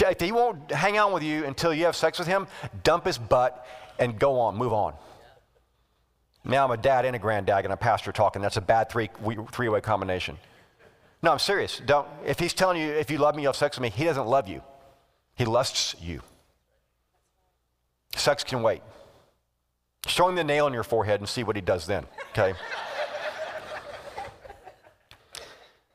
If 0.00 0.20
he 0.20 0.32
won't 0.32 0.70
hang 0.70 0.96
out 0.96 1.12
with 1.12 1.22
you 1.22 1.44
until 1.44 1.72
you 1.72 1.84
have 1.84 1.94
sex 1.94 2.18
with 2.18 2.26
him, 2.26 2.48
dump 2.82 3.06
his 3.06 3.18
butt 3.18 3.66
and 3.98 4.18
go 4.18 4.40
on, 4.40 4.56
move 4.56 4.72
on. 4.72 4.94
Now 6.46 6.64
I'm 6.64 6.70
a 6.70 6.76
dad 6.76 7.04
and 7.04 7.16
a 7.16 7.18
granddad 7.18 7.64
and 7.64 7.72
a 7.72 7.76
pastor 7.76 8.12
talking. 8.12 8.40
That's 8.40 8.56
a 8.56 8.60
bad 8.60 8.88
three, 8.88 9.10
three-way 9.50 9.80
combination. 9.80 10.38
No, 11.22 11.32
I'm 11.32 11.40
serious. 11.40 11.82
Don't, 11.84 12.06
if 12.24 12.38
he's 12.38 12.54
telling 12.54 12.80
you, 12.80 12.88
if 12.88 13.10
you 13.10 13.18
love 13.18 13.34
me, 13.34 13.42
you'll 13.42 13.50
have 13.50 13.56
sex 13.56 13.76
with 13.76 13.82
me, 13.82 13.90
he 13.90 14.04
doesn't 14.04 14.26
love 14.26 14.48
you. 14.48 14.62
He 15.34 15.44
lusts 15.44 15.96
you. 16.00 16.22
Sex 18.14 18.44
can 18.44 18.62
wait. 18.62 18.82
Show 20.06 20.28
him 20.28 20.36
the 20.36 20.44
nail 20.44 20.68
in 20.68 20.72
your 20.72 20.84
forehead 20.84 21.20
and 21.20 21.28
see 21.28 21.42
what 21.42 21.56
he 21.56 21.62
does 21.62 21.84
then, 21.86 22.06
okay? 22.30 22.54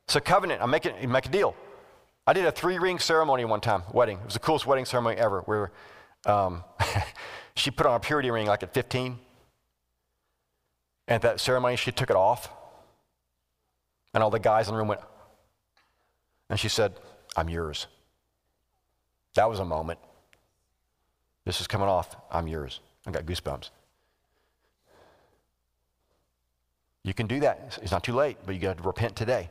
so, 0.08 0.20
covenant, 0.20 0.62
I'm 0.62 0.70
making, 0.70 1.10
make 1.10 1.28
a 1.28 1.30
deal. 1.30 1.56
I 2.28 2.34
did 2.34 2.46
a 2.46 2.52
three 2.52 2.78
ring 2.78 3.00
ceremony 3.00 3.46
one 3.46 3.62
time, 3.62 3.84
wedding. 3.94 4.18
It 4.18 4.26
was 4.26 4.34
the 4.34 4.40
coolest 4.40 4.68
wedding 4.68 4.86
ceremony 4.86 5.16
ever. 5.16 5.42
Where 5.42 5.72
um, 6.26 6.64
she 7.56 7.72
put 7.72 7.86
on 7.86 7.96
a 7.96 8.00
purity 8.00 8.30
ring 8.30 8.48
like 8.48 8.64
at 8.64 8.74
15. 8.74 9.18
And 11.08 11.16
at 11.16 11.22
that 11.22 11.40
ceremony, 11.40 11.76
she 11.76 11.92
took 11.92 12.10
it 12.10 12.16
off. 12.16 12.50
And 14.14 14.24
all 14.24 14.30
the 14.30 14.40
guys 14.40 14.68
in 14.68 14.74
the 14.74 14.78
room 14.78 14.90
went, 14.90 15.02
and 16.50 16.60
she 16.60 16.68
said, 16.68 16.94
I'm 17.38 17.50
yours. 17.50 17.88
That 19.36 19.50
was 19.50 19.60
a 19.60 19.66
moment. 19.66 20.00
This 21.46 21.62
is 21.62 21.68
coming 21.68 21.88
off. 21.88 22.16
I'm 22.30 22.48
yours. 22.48 22.82
I 23.08 23.12
got 23.12 23.26
goosebumps. 23.26 23.70
You 27.04 27.14
can 27.14 27.26
do 27.26 27.40
that. 27.40 27.80
It's 27.82 27.92
not 27.92 28.04
too 28.04 28.14
late, 28.14 28.38
but 28.46 28.54
you 28.54 28.62
got 28.62 28.78
to 28.78 28.84
repent 28.84 29.16
today 29.16 29.50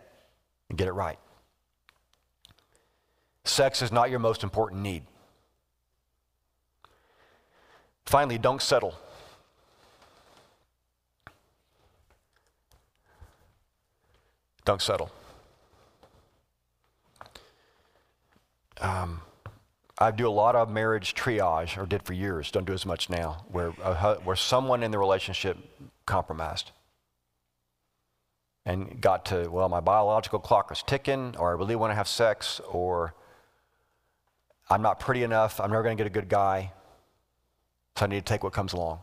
and 0.69 0.79
get 0.79 0.87
it 0.89 0.93
right. 0.93 1.19
Sex 3.45 3.83
is 3.83 3.91
not 3.91 4.11
your 4.11 4.19
most 4.19 4.45
important 4.45 4.83
need. 4.83 5.03
Finally, 8.07 8.39
don't 8.39 8.63
settle. 8.63 8.95
Dunk 14.65 14.81
settle. 14.81 15.11
Um, 18.81 19.21
I 19.99 20.11
do 20.11 20.27
a 20.27 20.31
lot 20.31 20.57
of 20.57 20.71
marriage 20.71 21.15
triage, 21.15 21.77
or 21.77 21.85
did 21.85 22.03
for 22.03 22.15
years, 22.15 22.51
don't 22.51 22.65
do 22.65 22.73
as 22.73 22.87
much 22.87 23.11
now, 23.11 23.45
where, 23.49 23.75
uh, 23.83 24.15
where 24.17 24.37
someone 24.37 24.83
in 24.83 24.91
the 24.91 24.99
relationship 24.99 25.59
compromised 26.07 26.71
and 28.65 29.01
got 29.01 29.27
to, 29.27 29.49
well, 29.51 29.69
my 29.69 29.81
biological 29.81 30.39
clock 30.39 30.73
is 30.73 30.83
ticking, 30.83 31.35
or 31.39 31.51
I 31.51 31.53
really 31.53 31.77
want 31.77 31.91
to 31.91 31.95
have 31.95 32.09
sex, 32.09 32.61
or 32.71 33.15
I'm 34.71 34.81
not 34.81 35.01
pretty 35.01 35.23
enough, 35.23 35.61
I'm 35.61 35.71
never 35.71 35.83
going 35.83 35.97
to 35.97 36.03
get 36.03 36.07
a 36.07 36.15
good 36.15 36.29
guy, 36.29 36.73
so 37.97 38.07
I 38.07 38.09
need 38.09 38.25
to 38.25 38.33
take 38.33 38.43
what 38.43 38.55
comes 38.55 38.73
along. 38.73 39.01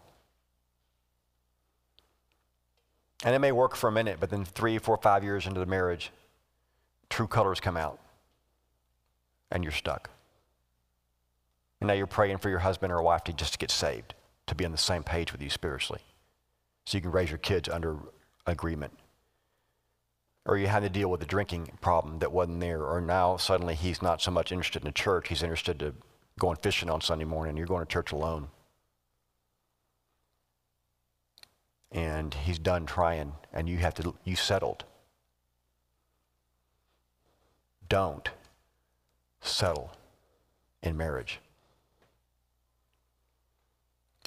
And 3.27 3.35
it 3.35 3.39
may 3.39 3.51
work 3.51 3.75
for 3.75 3.89
a 3.89 3.91
minute, 3.91 4.21
but 4.21 4.29
then 4.29 4.45
three, 4.45 4.77
four, 4.77 4.95
five 4.95 5.21
years 5.21 5.47
into 5.47 5.59
the 5.59 5.65
marriage, 5.65 6.11
true 7.09 7.27
colors 7.27 7.59
come 7.59 7.75
out, 7.75 7.99
and 9.51 9.65
you're 9.65 9.73
stuck. 9.73 10.09
And 11.81 11.89
now 11.89 11.93
you're 11.93 12.07
praying 12.07 12.37
for 12.37 12.49
your 12.49 12.59
husband 12.59 12.93
or 12.93 13.01
wife 13.01 13.25
to 13.25 13.33
just 13.33 13.59
get 13.59 13.69
saved, 13.69 14.13
to 14.45 14.55
be 14.55 14.63
on 14.63 14.71
the 14.71 14.77
same 14.77 15.03
page 15.03 15.33
with 15.33 15.41
you 15.41 15.49
spiritually, 15.49 15.99
so 16.85 16.97
you 16.97 17.01
can 17.01 17.11
raise 17.11 17.29
your 17.29 17.37
kids 17.37 17.67
under 17.67 17.97
agreement. 18.45 18.97
Or 20.45 20.55
you 20.57 20.67
had 20.67 20.83
to 20.83 20.89
deal 20.89 21.11
with 21.11 21.21
a 21.21 21.25
drinking 21.25 21.77
problem 21.81 22.19
that 22.19 22.31
wasn't 22.31 22.61
there, 22.61 22.81
or 22.81 23.01
now 23.01 23.35
suddenly 23.35 23.75
he's 23.75 24.01
not 24.01 24.21
so 24.21 24.31
much 24.31 24.53
interested 24.53 24.83
in 24.83 24.87
the 24.87 24.93
church, 24.93 25.27
he's 25.27 25.43
interested 25.43 25.81
in 25.81 25.95
going 26.39 26.55
fishing 26.61 26.89
on 26.89 27.01
Sunday 27.01 27.25
morning, 27.25 27.49
and 27.49 27.57
you're 27.57 27.67
going 27.67 27.85
to 27.85 27.91
church 27.91 28.13
alone. 28.13 28.47
And 31.91 32.33
he's 32.33 32.59
done 32.59 32.85
trying, 32.85 33.33
and 33.53 33.69
you 33.69 33.77
have 33.77 33.93
to, 33.95 34.15
you 34.23 34.35
settled. 34.35 34.83
Don't 37.87 38.29
settle 39.41 39.91
in 40.83 40.97
marriage. 40.97 41.39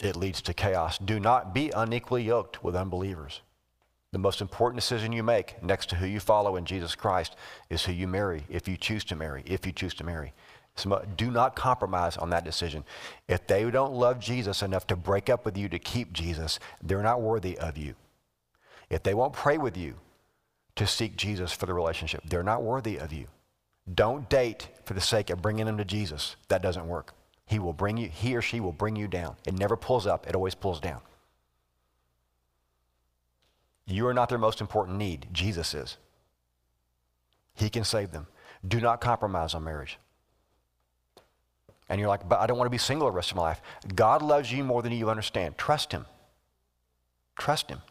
It 0.03 0.17
leads 0.17 0.41
to 0.43 0.55
chaos. 0.55 0.97
Do 0.99 1.21
not 1.21 1.53
be 1.53 1.71
unequally 1.77 2.23
yoked 2.23 2.65
with 2.65 2.75
unbelievers. 2.75 3.43
The 4.13 4.19
most 4.19 4.41
important 4.41 4.81
decision 4.81 5.13
you 5.13 5.23
make 5.23 5.63
next 5.63 5.91
to 5.91 5.97
who 5.97 6.07
you 6.07 6.19
follow 6.19 6.57
in 6.57 6.65
Jesus 6.65 6.95
Christ 6.95 7.37
is 7.69 7.85
who 7.85 7.93
you 7.93 8.09
marry, 8.09 8.45
if 8.49 8.67
you 8.67 8.77
choose 8.77 9.05
to 9.05 9.17
marry, 9.17 9.45
if 9.47 9.65
you 9.67 9.73
choose 9.73 9.95
to 9.95 10.05
marry. 10.05 10.33
Do 11.17 11.31
not 11.31 11.57
compromise 11.57 12.17
on 12.17 12.31
that 12.31 12.45
decision. 12.45 12.85
If 13.29 13.47
they 13.47 13.69
don't 13.71 13.93
love 13.93 14.21
Jesus 14.21 14.63
enough 14.63 14.87
to 14.89 14.97
break 14.97 15.31
up 15.31 15.45
with 15.45 15.57
you 15.57 15.69
to 15.69 15.79
keep 15.79 16.13
Jesus, 16.13 16.59
they're 16.83 17.03
not 17.03 17.23
worthy 17.23 17.59
of 17.59 17.77
you. 17.77 17.95
If 18.89 19.03
they 19.03 19.15
won't 19.15 19.33
pray 19.33 19.59
with 19.59 19.77
you 19.77 19.95
to 20.77 20.87
seek 20.87 21.17
Jesus 21.17 21.53
for 21.53 21.67
the 21.67 21.75
relationship, 21.75 22.23
they're 22.25 22.43
not 22.43 22.63
worthy 22.63 22.97
of 22.97 23.13
you. 23.13 23.27
Don't 23.93 24.29
date 24.29 24.69
for 24.85 24.95
the 24.95 25.01
sake 25.01 25.31
of 25.31 25.43
bringing 25.43 25.67
them 25.67 25.79
to 25.79 25.85
Jesus. 25.85 26.37
That 26.49 26.63
doesn't 26.63 26.89
work. 26.89 27.15
He 27.47 27.59
will 27.59 27.73
bring 27.73 27.97
you, 27.97 28.09
he 28.09 28.37
or 28.37 28.43
she 28.43 28.61
will 28.61 28.73
bring 28.73 28.95
you 28.95 29.09
down. 29.09 29.37
It 29.47 29.59
never 29.59 29.77
pulls 29.77 30.07
up, 30.07 30.27
it 30.29 30.37
always 30.37 30.55
pulls 30.55 30.81
down. 30.81 31.01
You 33.87 34.07
are 34.07 34.15
not 34.15 34.29
their 34.29 34.39
most 34.39 34.61
important 34.61 34.99
need. 34.99 35.27
Jesus 35.33 35.75
is. 35.75 35.97
He 37.55 37.69
can 37.69 37.83
save 37.83 38.13
them. 38.13 38.29
Do 38.67 38.81
not 38.81 39.01
compromise 39.01 39.55
on 39.55 39.65
marriage. 39.65 39.99
And 41.91 41.99
you're 41.99 42.09
like, 42.09 42.27
but 42.27 42.39
I 42.39 42.47
don't 42.47 42.57
want 42.57 42.67
to 42.67 42.71
be 42.71 42.79
single 42.79 43.09
the 43.09 43.13
rest 43.13 43.33
of 43.33 43.37
my 43.37 43.43
life. 43.43 43.61
God 43.97 44.23
loves 44.23 44.51
you 44.51 44.63
more 44.63 44.81
than 44.81 44.93
you 44.93 45.11
understand. 45.11 45.59
Trust 45.59 45.91
Him. 45.91 46.07
Trust 47.37 47.69
Him. 47.69 47.83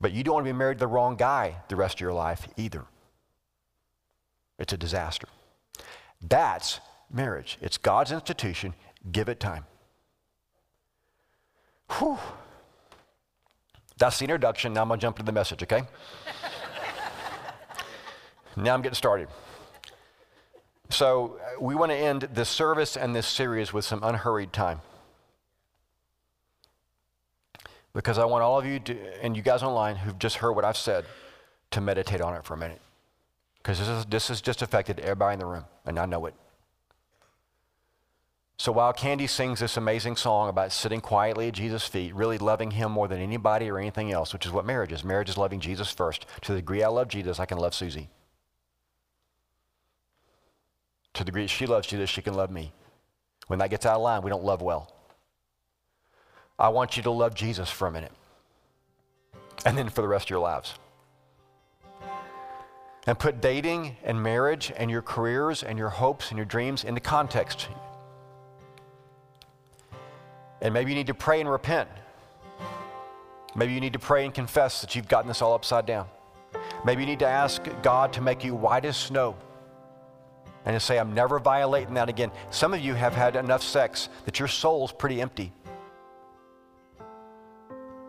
But 0.00 0.12
you 0.12 0.22
don't 0.22 0.34
want 0.34 0.46
to 0.46 0.52
be 0.52 0.56
married 0.56 0.76
to 0.76 0.80
the 0.80 0.86
wrong 0.86 1.16
guy 1.16 1.56
the 1.68 1.74
rest 1.74 1.96
of 1.96 2.00
your 2.00 2.12
life 2.12 2.46
either. 2.56 2.84
It's 4.58 4.72
a 4.72 4.76
disaster. 4.76 5.26
That's 6.22 6.80
marriage. 7.12 7.58
It's 7.60 7.76
God's 7.76 8.12
institution. 8.12 8.72
Give 9.10 9.28
it 9.28 9.40
time. 9.40 9.64
Whew. 11.98 12.18
That's 13.98 14.18
the 14.18 14.26
introduction. 14.26 14.74
Now 14.74 14.82
I'm 14.82 14.88
going 14.88 15.00
to 15.00 15.02
jump 15.04 15.18
into 15.18 15.26
the 15.26 15.32
message, 15.32 15.62
okay? 15.64 15.82
now 18.56 18.74
I'm 18.74 18.82
getting 18.82 18.94
started. 18.94 19.28
So, 20.88 21.38
uh, 21.40 21.60
we 21.60 21.74
want 21.74 21.90
to 21.90 21.96
end 21.96 22.28
this 22.32 22.48
service 22.48 22.96
and 22.96 23.14
this 23.14 23.26
series 23.26 23.72
with 23.72 23.84
some 23.84 24.02
unhurried 24.02 24.52
time. 24.52 24.80
Because 27.92 28.18
I 28.18 28.24
want 28.24 28.42
all 28.42 28.58
of 28.58 28.66
you 28.66 28.78
to, 28.80 29.24
and 29.24 29.36
you 29.36 29.42
guys 29.42 29.62
online 29.62 29.96
who've 29.96 30.18
just 30.18 30.36
heard 30.36 30.52
what 30.52 30.64
I've 30.64 30.76
said 30.76 31.06
to 31.72 31.80
meditate 31.80 32.20
on 32.20 32.34
it 32.34 32.44
for 32.44 32.54
a 32.54 32.58
minute. 32.58 32.80
Because 33.58 33.78
this, 33.78 33.88
is, 33.88 34.04
this 34.04 34.28
has 34.28 34.40
just 34.40 34.62
affected 34.62 35.00
everybody 35.00 35.34
in 35.34 35.40
the 35.40 35.46
room, 35.46 35.64
and 35.84 35.98
I 35.98 36.06
know 36.06 36.26
it. 36.26 36.34
So 38.58 38.72
while 38.72 38.92
Candy 38.92 39.26
sings 39.26 39.60
this 39.60 39.76
amazing 39.76 40.16
song 40.16 40.48
about 40.48 40.72
sitting 40.72 41.00
quietly 41.00 41.48
at 41.48 41.54
Jesus' 41.54 41.86
feet, 41.86 42.14
really 42.14 42.38
loving 42.38 42.70
him 42.70 42.90
more 42.90 43.06
than 43.06 43.20
anybody 43.20 43.68
or 43.70 43.78
anything 43.78 44.12
else, 44.12 44.32
which 44.32 44.46
is 44.46 44.52
what 44.52 44.64
marriage 44.64 44.92
is. 44.92 45.04
Marriage 45.04 45.28
is 45.28 45.36
loving 45.36 45.60
Jesus 45.60 45.90
first. 45.90 46.24
To 46.42 46.52
the 46.52 46.58
degree 46.58 46.82
I 46.82 46.88
love 46.88 47.08
Jesus, 47.08 47.38
I 47.38 47.44
can 47.44 47.58
love 47.58 47.74
Susie. 47.74 48.08
To 51.16 51.24
the 51.24 51.30
degree 51.30 51.46
she 51.46 51.64
loves 51.64 51.86
Jesus, 51.86 52.10
she 52.10 52.20
can 52.20 52.34
love 52.34 52.50
me. 52.50 52.72
When 53.46 53.58
that 53.60 53.70
gets 53.70 53.86
out 53.86 53.96
of 53.96 54.02
line, 54.02 54.20
we 54.20 54.28
don't 54.28 54.44
love 54.44 54.60
well. 54.60 54.92
I 56.58 56.68
want 56.68 56.98
you 56.98 57.02
to 57.04 57.10
love 57.10 57.34
Jesus 57.34 57.70
for 57.70 57.88
a 57.88 57.90
minute. 57.90 58.12
And 59.64 59.78
then 59.78 59.88
for 59.88 60.02
the 60.02 60.08
rest 60.08 60.26
of 60.26 60.30
your 60.30 60.40
lives. 60.40 60.74
And 63.06 63.18
put 63.18 63.40
dating 63.40 63.96
and 64.04 64.22
marriage 64.22 64.70
and 64.76 64.90
your 64.90 65.00
careers 65.00 65.62
and 65.62 65.78
your 65.78 65.88
hopes 65.88 66.28
and 66.28 66.36
your 66.36 66.44
dreams 66.44 66.84
into 66.84 67.00
context. 67.00 67.68
And 70.60 70.74
maybe 70.74 70.90
you 70.90 70.96
need 70.96 71.06
to 71.06 71.14
pray 71.14 71.40
and 71.40 71.50
repent. 71.50 71.88
Maybe 73.54 73.72
you 73.72 73.80
need 73.80 73.94
to 73.94 73.98
pray 73.98 74.26
and 74.26 74.34
confess 74.34 74.82
that 74.82 74.94
you've 74.94 75.08
gotten 75.08 75.28
this 75.28 75.40
all 75.40 75.54
upside 75.54 75.86
down. 75.86 76.08
Maybe 76.84 77.04
you 77.04 77.06
need 77.06 77.20
to 77.20 77.26
ask 77.26 77.66
God 77.82 78.12
to 78.12 78.20
make 78.20 78.44
you 78.44 78.54
white 78.54 78.84
as 78.84 78.98
snow 78.98 79.34
and 80.66 80.74
to 80.74 80.80
say, 80.80 80.98
I'm 80.98 81.14
never 81.14 81.38
violating 81.38 81.94
that 81.94 82.08
again. 82.08 82.32
Some 82.50 82.74
of 82.74 82.80
you 82.80 82.94
have 82.94 83.14
had 83.14 83.36
enough 83.36 83.62
sex 83.62 84.08
that 84.24 84.40
your 84.40 84.48
soul's 84.48 84.92
pretty 84.92 85.20
empty. 85.20 85.52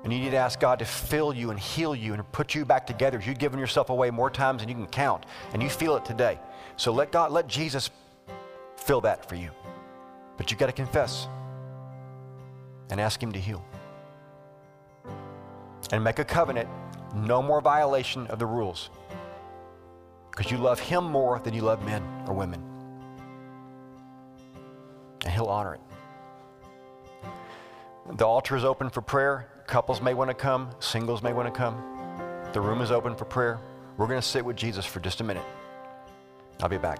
And 0.04 0.12
you 0.12 0.20
need 0.20 0.32
to 0.32 0.38
ask 0.38 0.60
God 0.60 0.80
to 0.80 0.86
fill 0.86 1.34
you 1.34 1.52
and 1.52 1.60
heal 1.60 1.94
you 1.94 2.14
and 2.14 2.32
put 2.32 2.56
you 2.56 2.66
back 2.66 2.88
together. 2.88 3.22
You've 3.24 3.38
given 3.38 3.60
yourself 3.60 3.90
away 3.90 4.10
more 4.10 4.30
times 4.30 4.62
than 4.62 4.70
you 4.70 4.76
can 4.76 4.88
count, 4.88 5.26
and 5.54 5.62
you 5.62 5.70
feel 5.70 5.96
it 5.98 6.06
today. 6.06 6.40
So 6.78 6.92
let 6.92 7.12
God, 7.12 7.32
let 7.32 7.48
Jesus 7.48 7.92
fill 8.78 9.02
that 9.02 9.28
for 9.28 9.36
you. 9.36 9.52
But 10.38 10.50
you 10.50 10.58
got 10.58 10.68
to 10.68 10.72
confess 10.72 11.28
and 12.90 13.00
ask 13.00 13.22
Him 13.22 13.32
to 13.34 13.40
heal. 13.40 13.64
And 15.92 16.04
make 16.04 16.20
a 16.20 16.26
covenant, 16.26 16.70
no 17.14 17.42
more 17.42 17.62
violation 17.62 18.28
of 18.28 18.40
the 18.40 18.46
rules. 18.46 18.90
Because 20.38 20.52
you 20.52 20.60
love 20.60 20.80
Him 20.80 21.04
more 21.04 21.40
than 21.40 21.56
you 21.56 21.64
love 21.64 21.84
men 21.84 22.04
or 22.28 22.34
women. 22.36 22.62
And 25.26 25.34
He'll 25.34 25.48
honor 25.48 25.74
it. 25.74 25.82
The 28.18 28.26
altar 28.26 28.56
is 28.56 28.64
open 28.64 28.92
for 28.92 29.02
prayer. 29.02 29.50
Couples 29.66 30.00
may 30.00 30.14
want 30.14 30.30
to 30.30 30.36
come, 30.36 30.70
singles 30.80 31.24
may 31.24 31.34
want 31.34 31.52
to 31.52 31.58
come. 31.58 31.76
The 32.54 32.62
room 32.62 32.82
is 32.82 32.92
open 32.92 33.16
for 33.16 33.26
prayer. 33.26 33.60
We're 33.98 34.06
going 34.06 34.22
to 34.22 34.28
sit 34.28 34.46
with 34.46 34.56
Jesus 34.56 34.86
for 34.86 35.00
just 35.00 35.22
a 35.22 35.24
minute. 35.24 35.44
I'll 36.62 36.70
be 36.70 36.78
back. 36.78 37.00